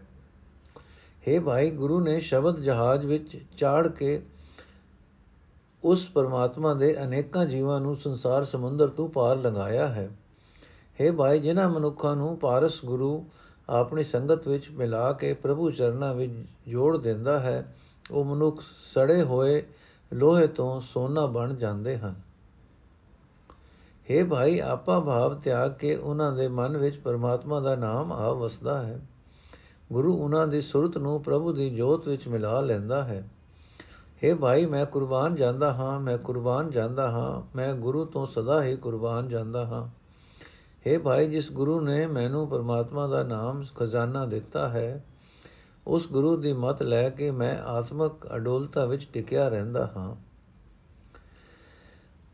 [1.27, 4.21] ਹੈ ਭਾਈ, ਗੁਰੂ ਨੇ ਸ਼ਬਦ ਜਹਾਜ਼ ਵਿੱਚ ਚਾੜ ਕੇ
[5.83, 10.09] ਉਸ ਪਰਮਾਤਮਾ ਦੇ ਅਨੇਕਾਂ ਜੀਵਾਂ ਨੂੰ ਸੰਸਾਰ ਸਮੁੰਦਰ ਤੋਂ ਪਾਰ ਲੰਘਾਇਆ ਹੈ।
[11.01, 13.25] ਹੈ ਭਾਈ, ਜਿਨ੍ਹਾਂ ਮਨੁੱਖਾਂ ਨੂੰ ਪਾਰਸ ਗੁਰੂ
[13.69, 16.33] ਆਪਣੀ ਸੰਗਤ ਵਿੱਚ ਮਿਲਾ ਕੇ ਪ੍ਰਭੂ ਚਰਨਾਂ ਵਿੱਚ
[16.67, 17.75] ਜੋੜ ਦਿੰਦਾ ਹੈ,
[18.11, 18.61] ਉਹ ਮਨੁੱਖ
[18.93, 19.63] ਸੜੇ ਹੋਏ
[20.13, 22.15] ਲੋਹੇ ਤੋਂ ਸੋਨਾ ਬਣ ਜਾਂਦੇ ਹਨ।
[24.11, 28.83] हे ਭਾਈ, ਆਪਾ ਭਾਵ ਤਿਆਗ ਕੇ ਉਹਨਾਂ ਦੇ ਮਨ ਵਿੱਚ ਪਰਮਾਤਮਾ ਦਾ ਨਾਮ ਆ ਵਸਦਾ
[28.83, 28.99] ਹੈ।
[29.91, 33.29] ਗੁਰੂ ਉਹਨਾਂ ਦੀ ਸੁਰਤ ਨੂੰ ਪ੍ਰਭੂ ਦੀ ਜੋਤ ਵਿੱਚ ਮਿਲਾ ਲੈਂਦਾ ਹੈ।
[34.23, 38.75] हे ਭਾਈ, ਮੈਂ ਕੁਰਬਾਨ ਜਾਂਦਾ ਹਾਂ, ਮੈਂ ਕੁਰਬਾਨ ਜਾਂਦਾ ਹਾਂ, ਮੈਂ ਗੁਰੂ ਤੋਂ ਸਦਾ ਹੀ
[38.75, 39.87] ਕੁਰਬਾਨ ਜਾਂਦਾ ਹਾਂ।
[40.87, 45.05] हे ਭਾਈ, ਜਿਸ ਗੁਰੂ ਨੇ ਮੈਨੂੰ ਪਰਮਾਤਮਾ ਦਾ ਨਾਮ ਖਜ਼ਾਨਾ ਦਿੱਤਾ ਹੈ,
[45.87, 50.15] ਉਸ ਗੁਰੂ ਦੀ ਮਤ ਲੈ ਕੇ ਮੈਂ ਆਤਮਕ ਅਡੋਲਤਾ ਵਿੱਚ ਟਿਕਿਆ ਰਹਿੰਦਾ ਹਾਂ।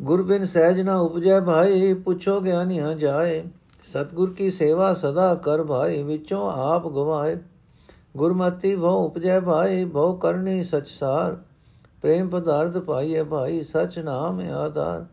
[0.01, 3.43] ਗੁਰਬਿਨ ਸਹਿਜ ਨਾ ਉਪਜੈ ਭਾਈ, ਪੁੱਛੋ ਗਿਆਨੀਆਂ ਜਾਏ
[3.83, 7.37] ਸਤਗੁਰ ਕੀ ਸੇਵਾ ਸਦਾ ਕਰ ਭਾਈ ਵਿੱਚੋਂ ਆਪ ਗਵਾਏ
[8.17, 11.37] ਗੁਰਮਤੀ ਭਉ ਉਪਜੈ ਭਾਈ ਭਉ ਕਰਨੀ ਸਚਸਾਰ
[12.01, 15.05] ਪ੍ਰੇਮ ਪਦਾਰਥ ਪਾਈਏ ਭਾਈ ਸਚ ਨਾਮ ਆਧਾਰ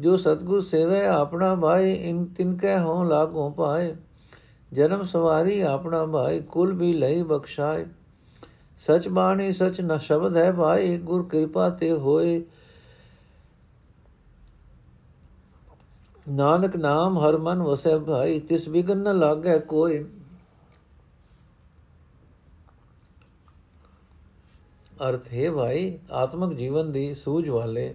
[0.00, 3.94] ਜੋ ਸਤਗੁਰ ਸੇਵੇ ਆਪਣਾ ਭਾਈ ਇਨ ਤਿਨਕੇ ਹੋ ਲਾਗੋ ਪਾਏ
[4.72, 7.86] ਜਨਮ ਸਵਾਰੀ ਆਪਣਾ ਭਾਈ ਕੁਲ ਵੀ ਲਈ ਬਖਸ਼ਾਏ
[8.80, 12.42] ਸਚ ਬਾਣੀ ਸਚ ਨ ਸ਼ਬਦ ਹੈ ਭਾਈ ਗੁਰ ਕਿਰਪਾ ਤੇ ਹੋਏ
[16.28, 20.04] ਨਾਨਕ ਨਾਮ ਹਰ ਮਨ ਵਸੈ ਭਾਈ, ਤਿਸ ਵਿਗਨ ਨ ਲਾਗੈ ਕੋਈ।
[25.08, 27.94] ਅਰਥ ਹੈ ਭਾਈ, ਆਤਮਿਕ ਜੀਵਨ ਦੀ ਸੂਝ ਵਾਲੇ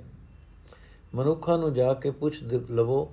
[1.15, 3.11] ਮਨੁੱਖਾਂ ਨੂੰ ਜਾ ਕੇ ਪੁੱਛ ਲਵੋ।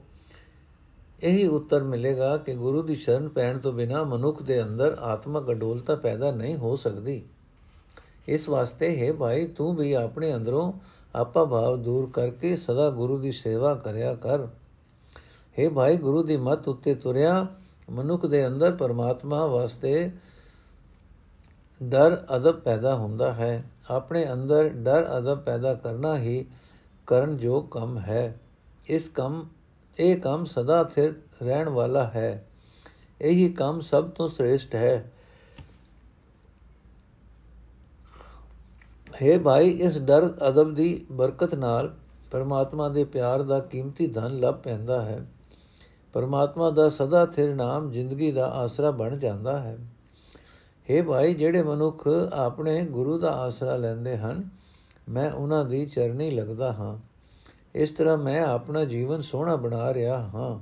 [1.22, 5.96] ਇਹੀ ਉੱਤਰ ਮਿਲੇਗਾ ਕਿ ਗੁਰੂ ਦੀ ਸ਼ਰਨ ਪੈਣ ਤੋਂ ਬਿਨਾ ਮਨੁੱਖ ਦੇ ਅੰਦਰ ਆਤਮਿਕ ਅਡੋਲਤਾ
[5.96, 7.22] ਪੈਦਾ ਨਹੀਂ ਹੋ ਸਕਦੀ।
[8.28, 10.72] ਇਸ ਵਾਸਤੇ ਹੈ ਭਾਈ, ਤੂੰ ਵੀ ਆਪਣੇ ਅੰਦਰੋਂ
[11.14, 14.46] ਆਪਾ ਭਾਵ ਦੂਰ ਕਰਕੇ ਸਦਾ ਗੁਰੂ ਦੀ ਸੇਵਾ ਕਰਿਆ ਕਰ।
[15.58, 17.46] हे ਭਾਈ, ਗੁਰੂ ਦੀ ਮਤ ਉੱਤੇ ਤੁਰਿਆ,
[17.90, 20.10] ਮਨੁੱਖ ਦੇ ਅੰਦਰ ਪਰਮਾਤਮਾ ਵਾਸਤੇ
[21.82, 26.46] ਡਰ, ਅਦਬ ਪੈਦਾ ਹੁੰਦਾ ਹੈ। ਆਪਣੇ ਅੰਦਰ ਡਰ, ਅਦਬ ਪੈਦਾ ਕਰਨਾ ਹੀ
[27.06, 28.40] ਕਰਨ ਜੋ ਕੰਮ ਹੈ।
[28.88, 29.48] ਇਸ ਕੰਮ,
[30.00, 32.46] ਇਹ ਕੰਮ ਸਦਾ ਸਥਿਰ ਰਹਿਣ ਵਾਲਾ ਹੈ।
[33.20, 35.12] ਇਹੀ ਕੰਮ ਸਭ ਤੋਂ ਸ੍ਰੇਸ਼ਟ ਹੈ।
[39.22, 41.96] ਹੈ ਭਾਈ, ਇਸ ਡਰ, ਅਦਬ ਦੀ ਬਰਕਤ ਨਾਲ
[42.30, 45.26] ਪਰਮਾਤਮਾ ਦੇ ਪਿਆਰ ਦਾ ਕੀਮਤੀ ਧਨ ਲੱਭ ਪੈਂਦਾ ਹੈ।
[46.18, 49.78] ਪਰਮਾਤਮਾ ਦਾ ਸਦਾ ਸਥਿਰ ਨਾਮ ਜ਼ਿੰਦਗੀ ਦਾ ਆਸਰਾ ਬਣ ਜਾਂਦਾ ਹੈ।
[50.90, 54.48] हे ਭਾਈ, ਜਿਹੜੇ ਮਨੁੱਖ ਆਪਣੇ ਗੁਰੂ ਦਾ ਆਸਰਾ ਲੈਂਦੇ ਹਨ,
[55.08, 56.98] ਮੈਂ ਉਹਨਾਂ ਦੀ ਚਰਨੀ ਲੱਗਦਾ ਹਾਂ।
[57.74, 60.58] ਇਸ ਤਰ੍ਹਾਂ ਮੈਂ ਆਪਣਾ ਜੀਵਨ ਸੋਹਣਾ ਬਣਾ ਰਿਹਾ ਹਾਂ।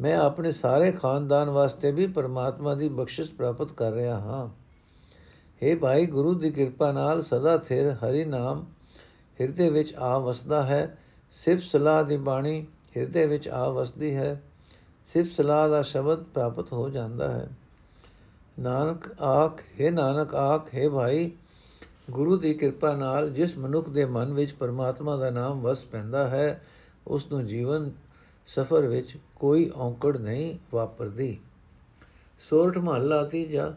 [0.00, 4.48] ਮੈਂ ਆਪਣੇ ਸਾਰੇ ਖਾਨਦਾਨ ਵਾਸਤੇ ਵੀ ਪਰਮਾਤਮਾ ਦੀ ਬਖਸ਼ਿਸ਼ ਪ੍ਰਾਪਤ ਕਰ ਰਿਹਾ ਹਾਂ।
[5.62, 8.64] हे ਭਾਈ, ਗੁਰੂ ਦੀ ਕਿਰਪਾ ਨਾਲ ਸਦਾ ਥਿਰ ਹਰੀ ਨਾਮ
[9.40, 10.98] ਹਿਰਦੇ ਵਿੱਚ ਆ ਵਸਦਾ ਹੈ।
[11.30, 14.42] ਸਿਫ ਸਲਾਹ ਦੀ ਬਾਣੀ ਹਿਰਦੇ ਵਿੱਚ ਆ ਵਸਦੀ ਹੈ
[15.06, 17.48] ਸਿਫ ਸਲਾਹ ਦਾ ਸ਼ਬਦ ਪ੍ਰਾਪਤ ਹੋ ਜਾਂਦਾ ਹੈ।
[18.58, 21.30] ਨਾਨਕ ਆਖ, ਹੈ ਨਾਨਕ ਆਖ, ਹੈ ਭਾਈ,
[22.10, 26.62] ਗੁਰੂ ਦੀ ਕਿਰਪਾ ਨਾਲ ਜਿਸ ਮਨੁੱਖ ਦੇ ਮਨ ਵਿੱਚ ਪਰਮਾਤਮਾ ਦਾ ਨਾਮ ਵਸ ਪੈਂਦਾ ਹੈ
[27.06, 27.90] ਉਸ ਨੂੰ ਜੀਵਨ
[28.46, 31.38] ਸਫਰ ਵਿੱਚ ਕੋਈ ਔਂਕੜ ਨਹੀਂ ਵਾਪਰਦੀ।
[32.38, 33.74] ਸੋਰਠ ਮਹੱਲਾ ਤੀਜਾ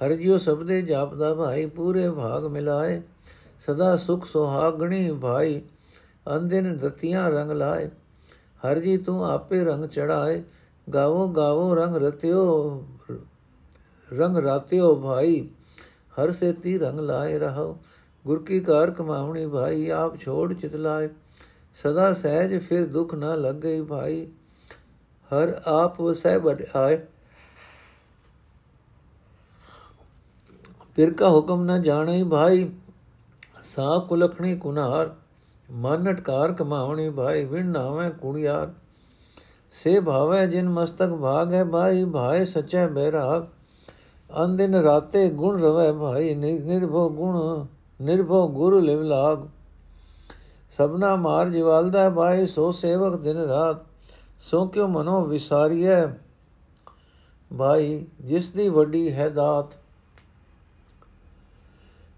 [0.00, 3.02] ਹਰ ਜਿਉ ਸਬਦੇ ਜਾਪਦਾ ਭਾਈ, ਪੂਰੇ ਭਾਗ ਮਿਲਾਏ,
[3.58, 5.62] ਸਦਾ ਸੁਖ ਸੁਹਾਗਣੀ ਭਾਈ
[6.36, 7.90] ਅੰਦਿਨ ਦਤੀਆਂ ਰੰਗ ਲਾਏ।
[8.66, 10.42] ਹਰ ਜੀ ਤੂੰ ਆਪੇ ਰੰਗ ਚੜਾਏ
[10.86, 12.84] ਗਾਵੋ ਗਾਵੋ ਰੰਗ ਰਤਿਓ
[14.08, 15.40] ਰੰਗ ਰਾਤਿਓ ਭਾਈ
[16.20, 17.76] ਹਰ ਸੇਤੀ ਰੰਗ ਲਾਏ ਰਹੋ
[18.24, 21.08] ਗੁਰ ਕੀ ਕਾਰ ਕਮਾਵਣੀ ਭਾਈ ਆਪ ਛੋੜ ਚਿਤ ਲਾਏ
[21.74, 24.26] ਸਦਾ ਸਹਿਜ ਫਿਰ ਦੁਖ ਨਾ ਲੱਗੇ ਭਾਈ
[25.30, 26.38] ਹਰ ਆਪ ਵਸੈ
[26.74, 26.98] ਆਏ
[30.96, 32.70] ਫਿਰ ਕਾ ਹੁਕਮ ਨਾ ਜਾਣੇ ਭਾਈ
[33.62, 35.14] ਸਾ ਕੁਲਖਣੀ ਕੁਨਾਰ
[35.70, 38.72] ਮਨ ਨਟਕਾਰ ਕਮਾਵਣੀ ਭਾਈ, ਵਿਣ ਨਾਵੇਂ ਕੁਣਿਆਰ
[39.72, 43.46] ਸੇ ਭਾਵੇ ਜਿਨ ਮਸਤਕ ਭਾਗ ਹੈ ਭਾਈ, ਭਾਏ ਸਚੈ ਬੈਰਾਗ।
[44.44, 47.66] ਅੰਦਿਨ ਰਾਤੇ ਗੁਣ ਰਵੇ ਭਾਈ ਨਿਰਭਉ ਗੁਣ,
[48.00, 49.46] ਨਿਰਭਉ ਗੁਰੂ ਲਿਵ ਲਾਗ।
[50.70, 53.76] ਸਭਨਾ ਮਾਰ ਜਿਵਾਲਦਾ ਭਾਈ, ਸੋ ਸੇਵਕ ਦਿਨ ਰਾਤ।
[54.40, 56.06] ਸੋ ਕਿਉ ਮਨੋ ਵਿਸਾਰੀਐ
[57.50, 59.76] ਭਾਈ, ਜਿਸ ਦੀ ਵੱਡੀ ਹੈ ਦਾਤ।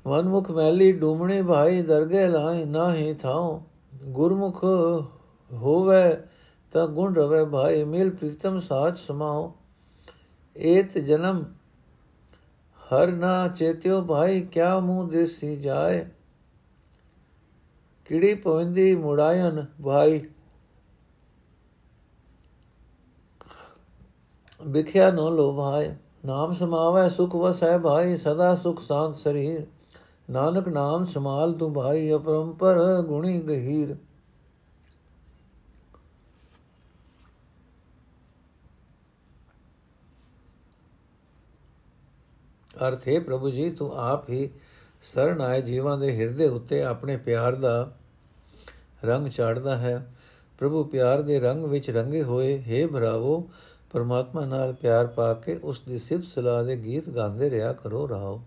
[0.09, 3.61] ਮਨਮੁਖ ਮੈਲੀ ਡੂਮਣੇ ਭਾਈ ਦਰਗੇ ਲਾਏ ਨਾਹੀ ਥਾਉ।
[4.05, 4.65] ਗੁਰਮੁਖ
[5.53, 6.17] ਹੋਵੇ
[6.73, 9.55] ਤਾਂ ਗੁਣ ਰਵੇ ਭਾਈ, ਮਿਲ ਪ੍ਰੀਤਮ ਸਾਚ ਸਮਾਓ
[10.57, 11.45] ਏਤ ਜਨਮ
[12.79, 16.07] ਹਰ ਨਾ ਚੇਤਿਓ ਭਾਈ, ਕਿਆ ਮੂੰਹ ਦੇਸੀ ਜਾਏ।
[18.05, 20.21] ਕਿੜੀ ਪਵੰਦੀ ਮੁੜਾਇਨ ਭਾਈ।
[24.67, 25.95] ਵਿਖਿਆ ਨੋ ਲੋਭਾਏ
[26.25, 29.67] ਨਾਮ ਸਮਾਵੇ ਸੁਖ ਵਸੈ ਭਾਈ, ਸਦਾ ਸੁਖ ਸ਼ਾਂਤ ਸਰੀਰ।
[30.31, 33.97] ਨਾਨਕ ਨਾਮ ਸਮਾਲ ਤੂੰ ਭਾਈ ਅਪਰੰਪਰ, ਗੁਣੀ ਗਹੀਰ।
[42.89, 44.51] ਅਰਥ ਹੈ ਪ੍ਰਭੂ ਜੀ, ਤੂੰ ਆਪ ਹੀ
[45.03, 47.93] ਸਰਨ ਆਏ ਜੀਵਾਂ ਦੇ ਹਿਰਦੇ ਉੱਤੇ ਆਪਣੇ ਪਿਆਰ ਦਾ
[49.05, 50.15] ਰੰਗ ਚਾੜਦਾ ਹੈ।
[50.59, 53.51] ਪ੍ਰਭੂ, ਪਿਆਰ ਦੇ ਰੰਗ ਵਿੱਚ ਰੰਗੇ ਹੋਏ हे ਭਰਾਵੋ,
[53.93, 58.43] ਪਰਮਾਤਮਾ ਨਾਲ ਪਿਆਰ ਪਾ ਕੇ ਉਸ ਦੀ ਸਿਫਤ ਸਲਾਹ ਦੇ ਗੀਤ ਗਾਉਂਦੇ ਰਿਹਾ ਕਰੋ, ਰਹਾਓ।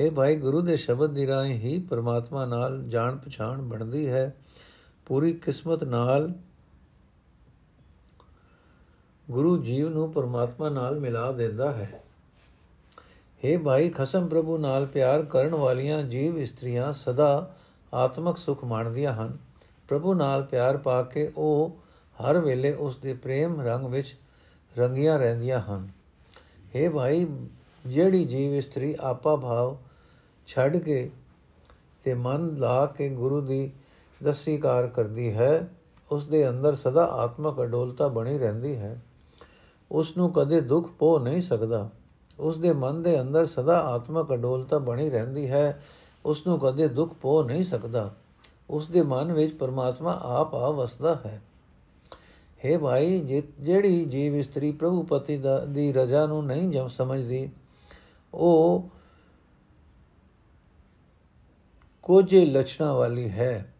[0.00, 4.36] ਹੈ ਭਾਈ, ਗੁਰੂ ਦੇ ਸ਼ਬਦ ਦੀ ਰਾਹੀਂ ਹੀ ਪਰਮਾਤਮਾ ਨਾਲ ਜਾਣ ਪਛਾਣ ਬਣਦੀ ਹੈ।
[5.06, 6.32] ਪੂਰੀ ਕਿਸਮਤ ਨਾਲ
[9.30, 12.02] ਗੁਰੂ ਜੀਵ ਨੂੰ ਪਰਮਾਤਮਾ ਨਾਲ ਮਿਲਾ ਦਿੰਦਾ ਹੈ।
[13.44, 17.54] हे ਭਾਈ, ਖਸਮ ਪ੍ਰਭੂ ਨਾਲ ਪਿਆਰ ਕਰਨ ਵਾਲੀਆਂ ਜੀਵ ਇਸਤਰੀਆਂ ਸਦਾ
[17.94, 19.38] ਆਤਮਿਕ ਸੁਖ ਮਾਣਦੀਆਂ ਹਨ।
[19.88, 21.78] ਪ੍ਰਭੂ ਨਾਲ ਪਿਆਰ ਪਾ ਕੇ ਉਹ
[22.24, 24.16] ਹਰ ਵੇਲੇ ਉਸ ਦੇ ਪ੍ਰੇਮ ਰੰਗ ਵਿੱਚ
[24.78, 25.88] ਰੰਗੀਆਂ ਰਹਿੰਦੀਆਂ ਹਨ।
[26.76, 27.26] हे ਭਾਈ,
[27.86, 29.78] ਜਿਹੜੀ ਜੀਵ ਇਸਤਰੀ ਆਪਾ ਭਾਵ
[30.50, 31.10] ਛੱਡ ਕੇ
[32.04, 33.70] ਤੇ ਮਨ ਲਾ ਕੇ ਗੁਰੂ ਦੀ
[34.24, 35.68] ਦਸੀਕਾਰ ਕਰਦੀ ਹੈ
[36.10, 39.00] ਉਸ ਦੇ ਅੰਦਰ ਸਦਾ ਆਤਮਕ ਅਡੋਲਤਾ ਬਣੀ ਰਹਿੰਦੀ ਹੈ।
[39.90, 41.88] ਉਸ ਨੂੰ ਕਦੇ ਦੁੱਖ ਪੋ ਨਹੀਂ ਸਕਦਾ।
[42.38, 45.82] ਉਸ ਦੇ ਮਨ ਦੇ ਅੰਦਰ ਸਦਾ ਆਤਮਕ ਅਡੋਲਤਾ ਬਣੀ ਰਹਿੰਦੀ ਹੈ
[46.24, 48.10] ਉਸ ਨੂੰ ਕਦੇ ਦੁੱਖ ਪੋ ਨਹੀਂ ਸਕਦਾ।
[48.70, 51.40] ਉਸ ਦੇ ਮਨ ਵਿੱਚ ਪਰਮਾਤਮਾ ਆਪ ਆ ਵਸਦਾ ਹੈ।
[52.64, 57.50] हे ਭਾਈ ਜਿਹੜੀ ਜੀਵ ਇਸਤਰੀ ਪ੍ਰਭੂ ਪਤੀ ਦਾ ਦੀ ਰਜ਼ਾ ਨੂੰ ਨਹੀਂ ਜਮ ਸਮਝਦੀ,
[58.34, 58.88] ਉਹ
[62.02, 63.74] ਕੋਝੇ ਲਛਣਾ ਵਾਲੀ ਹੈ,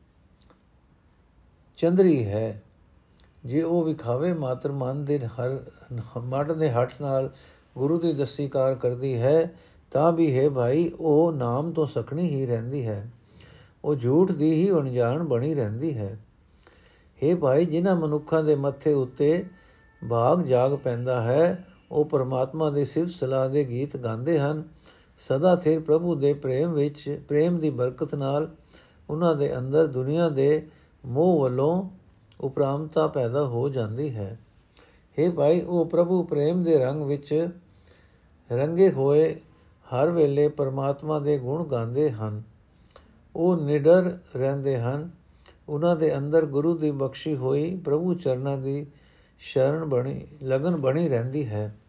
[1.78, 2.62] ਚੰਦਰੀ ਹੈ,
[3.44, 5.58] ਜੇ ਉਹ ਵਿਖਾਵੇ ਮਾਤਰ ਮਨ ਦੇ ਹਰ
[6.18, 7.30] ਮੜ ਦੇ ਹੱਠ ਨਾਲ
[7.78, 9.54] ਗੁਰੂ ਦੀ ਦਸੀਕਾਰ ਕਰਦੀ ਹੈ,
[9.90, 13.10] ਤਾਂ ਵੀ ਹੈ ਭਾਈ, ਉਹ ਨਾਮ ਤੋਂ ਸਖਣੀ ਹੀ ਰਹਿੰਦੀ ਹੈ।
[13.84, 16.18] ਉਹ ਝੂਠ ਦੀ ਹੀ ਅਣਜਾਣ ਬਣੀ ਰਹਿੰਦੀ ਹੈ।
[17.22, 19.44] हे ਭਾਈ, ਜਿਨ੍ਹਾਂ ਮਨੁੱਖਾਂ ਦੇ ਮੱਥੇ ਉੱਤੇ
[20.04, 24.62] ਬਾਗ ਜਾਗ ਪੈਂਦਾ ਹੈ, ਉਹ ਪਰਮਾਤਮਾ ਦੇ ਸਿਫਤ ਸਲਾਹ ਦੇ ਗੀਤ ਗਾਉਂਦੇ ਹਨ।
[25.28, 28.50] ਸਦਾ ਥਿਰ ਪ੍ਰਭੂ ਦੇ ਪ੍ਰੇਮ ਵਿੱਚ, ਪ੍ਰੇਮ ਦੀ ਬਰਕਤ ਨਾਲ
[29.10, 30.66] ਉਹਨਾਂ ਦੇ ਅੰਦਰ ਦੁਨੀਆ ਦੇ
[31.06, 31.90] ਮੋਹ ਵੱਲੋਂ
[32.40, 34.38] ਉਪਰਾਮਤਾ ਪੈਦਾ ਹੋ ਜਾਂਦੀ ਹੈ।
[35.18, 37.48] हे ਭਾਈ, ਉਹ ਪ੍ਰਭੂ ਪ੍ਰੇਮ ਦੇ ਰੰਗ ਵਿੱਚ
[38.52, 39.34] ਰੰਗੇ ਹੋਏ
[39.94, 42.42] ਹਰ ਵੇਲੇ ਪਰਮਾਤਮਾ ਦੇ ਗੁਣ ਗਾਉਂਦੇ ਹਨ।
[43.36, 45.10] ਉਹ ਨਿਡਰ ਰਹਿੰਦੇ ਹਨ।
[45.68, 48.86] ਉਹਨਾਂ ਦੇ ਅੰਦਰ ਗੁਰੂ ਦੀ ਬਖਸ਼ੀ ਹੋਈ ਪ੍ਰਭੂ ਚਰਨਾਂ ਦੀ
[49.38, 51.79] ਸ਼ਰਨ ਬਣੀ, ਲਗਨ ਬਣੀ ਰਹਿੰਦੀ ਹੈ।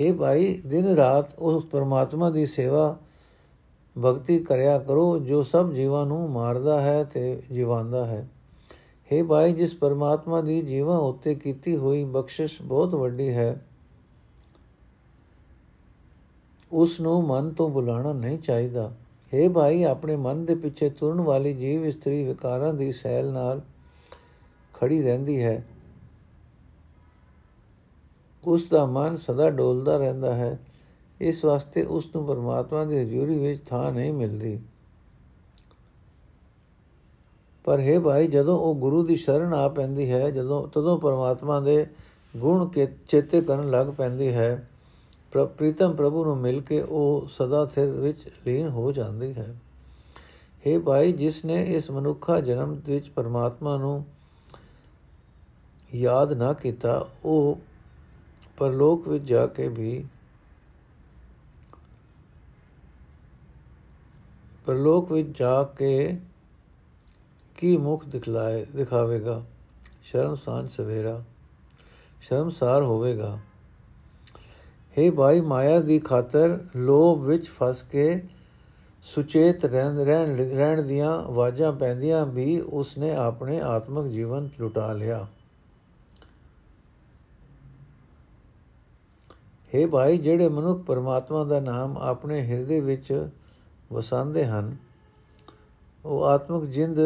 [0.00, 2.96] हे ਭਾਈ ਦਿਨ ਰਾਤ ਉਸ ਪਰਮਾਤਮਾ ਦੀ ਸੇਵਾ
[3.96, 8.26] ਭਗਤੀ ਕਰਿਆ ਕਰੋ ਜੋ ਸਭ ਜੀਵਾਂ ਨੂੰ ਮਾਰਦਾ ਹੈ ਤੇ ਜਿਵਾਂਦਾ ਹੈ
[9.10, 13.54] हे ਭਾਈ ਜਿਸ ਪਰਮਾਤਮਾ ਦੀ ਜੀਵਾਂ ਉੱਤੇ ਕੀਤੀ ਹੋਈ ਬਖਸ਼ਿਸ਼ ਬਹੁਤ ਵੱਡੀ ਹੈ
[16.72, 18.90] ਉਸ ਨੂੰ ਮਨ ਤੋਂ ਬੁਲਾਣਾ ਨਹੀਂ ਚਾਹੀਦਾ
[19.32, 23.60] हे ਭਾਈ ਆਪਣੇ ਮਨ ਦੇ ਪਿੱਛੇ ਤੁਰਨ ਵਾਲੀ ਜੀਵ ਇਸਤਰੀ ਵਿਕਾਰਾਂ ਦੀ ਸੈਲ ਨਾਲ
[24.74, 25.62] ਖੜੀ ਰਹਿੰਦੀ ਹੈ
[28.45, 30.59] ਉਸ ਦਾ ਮਨ ਸਦਾ ਡੋਲਦਾ ਰਹਿੰਦਾ ਹੈ।
[31.21, 34.59] ਇਸ ਵਾਸਤੇ ਉਸ ਨੂੰ ਪਰਮਾਤਮਾ ਦੀ ਹਜ਼ੂਰੀ ਵਿੱਚ ਥਾਂ ਨਹੀਂ ਮਿਲਦੀ।
[37.63, 41.87] ਪਰ ਹੈ ਭਾਈ, ਜਦੋਂ ਉਹ ਗੁਰੂ ਦੀ ਸ਼ਰਨ ਆ ਪੈਂਦੀ ਹੈ, ਜਦੋਂ, ਤਦੋਂ ਪਰਮਾਤਮਾ ਦੇ
[42.37, 44.67] ਗੁਣ ਕੇ ਚੇਤੇ ਕਰਨ ਲੱਗ ਪੈਂਦੀ ਹੈ।
[45.57, 49.55] ਪ੍ਰੀਤਮ ਪ੍ਰਭੂ ਨੂੰ ਮਿਲ ਕੇ ਉਹ ਸਦਾ ਥਿਰ ਵਿੱਚ ਲੀਨ ਹੋ ਜਾਂਦੀ ਹੈ।
[50.67, 54.05] हे ਭਾਈ, ਜਿਸ ਨੇ ਇਸ ਮਨੁੱਖਾ ਜਨਮ ਵਿੱਚ ਪਰਮਾਤਮਾ ਨੂੰ
[55.95, 57.57] ਯਾਦ ਨਾ ਕੀਤਾ, ਉਹ
[58.57, 60.05] ਪਰਲੋਕ ਵਿੱਚ ਜਾ ਕੇ ਵੀ
[64.65, 66.19] ਪਰਲੋਕ ਵਿੱਚ ਜਾ ਕੇ
[67.57, 69.43] ਕੀ ਮੁਖ ਦਿਖਲਾਏ, ਦਿਖਾਵੇਗਾ?
[70.03, 71.23] ਸ਼ਰਮ ਸਾਂਝ ਸਵੇਰਾ
[72.21, 73.39] ਸ਼ਰਮਸਾਰ ਹੋਵੇਗਾ।
[74.97, 78.23] हे ਭਾਈ, ਮਾਇਆ ਦੀ ਖਾਤਰ ਲੋਭ ਵਿੱਚ ਫਸ ਕੇ
[79.03, 79.97] ਸੁਚੇਤ ਰਹਿਣ
[80.35, 85.27] ਰਹਿਣ ਦੀਆਂ ਆਵਾਜ਼ਾਂ ਪੈਂਦੀਆਂ ਵੀ ਉਸਨੇ ਆਪਣੇ ਆਤਮਿਕ ਜੀਵਨ ਲੁਟਾ ਲਿਆ।
[89.75, 93.29] हे ਭਾਈ, ਜਿਹੜੇ ਮਨੁੱਖ ਪਰਮਾਤਮਾ ਦਾ ਨਾਮ ਆਪਣੇ ਹਿਰਦੇ ਵਿੱਚ
[93.93, 94.75] ਵਸਾਉਂਦੇ ਹਨ,
[96.05, 96.99] ਉਹ ਆਤਮਿਕ ਜਿੰਦ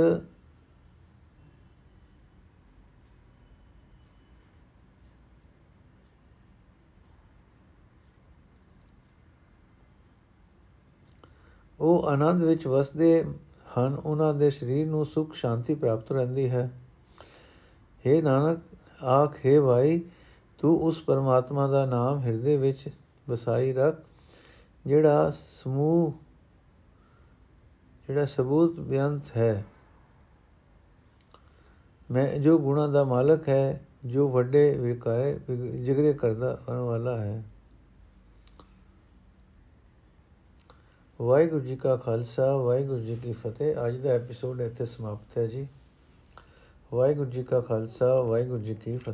[11.79, 13.23] ਉਹ ਆਨੰਦ ਵਿੱਚ ਵਸਦੇ
[13.77, 16.69] ਹਨ, ਉਹਨਾਂ ਦੇ ਸਰੀਰ ਨੂੰ ਸੁਖ, ਸ਼ਾਂਤੀ ਪ੍ਰਾਪਤ ਰਹਿੰਦੀ ਹੈ।
[18.05, 18.59] हे ਨਾਨਕ,
[19.03, 20.01] ਆਖੇ ਭਾਈ
[20.65, 22.89] ਤੂੰ ਉਸ ਪਰਮਾਤਮਾ ਦਾ ਨਾਮ ਹਿਰਦੇ ਵਿੱਚ
[23.29, 24.01] ਵਸਾਈ ਰੱਖ,
[24.85, 26.13] ਜਿਹੜਾ ਸਮੂਹ,
[28.07, 29.65] ਜਿਹੜਾ ਸਬੂਤ ਬਿਆੰਤ ਹੈ।
[32.11, 35.39] ਮੈਂ ਜੋ ਗੁਣਾ ਦਾ ਮਾਲਕ ਹੈ, ਜੋ ਵੱਡੇ ਵਿਕਾਰੇ
[35.83, 37.43] ਜਿਗਰੇ ਕਰਦਾ ਵਾਲਾ ਹੈ।
[41.21, 45.67] ਵਾਹਿਗੁਰੂ ਜੀ ਕਾ ਖਾਲਸਾ, ਵਾਹਿਗੁਰੂ ਜੀ ਕੀ ਫਤਿਹ। ਅੱਜ ਦਾ ਐਪੀਸੋਡ ਇੱਥੇ ਸਮਾਪਤ ਹੈ ਜੀ।
[46.93, 49.13] ਵਾਹਿਗੁਰੂ ਜੀ ਕਾ ਖਾਲਸਾ, ਵਾਹਿਗੁਰੂ ਜੀ ਕੀ ਫਤਿਹ।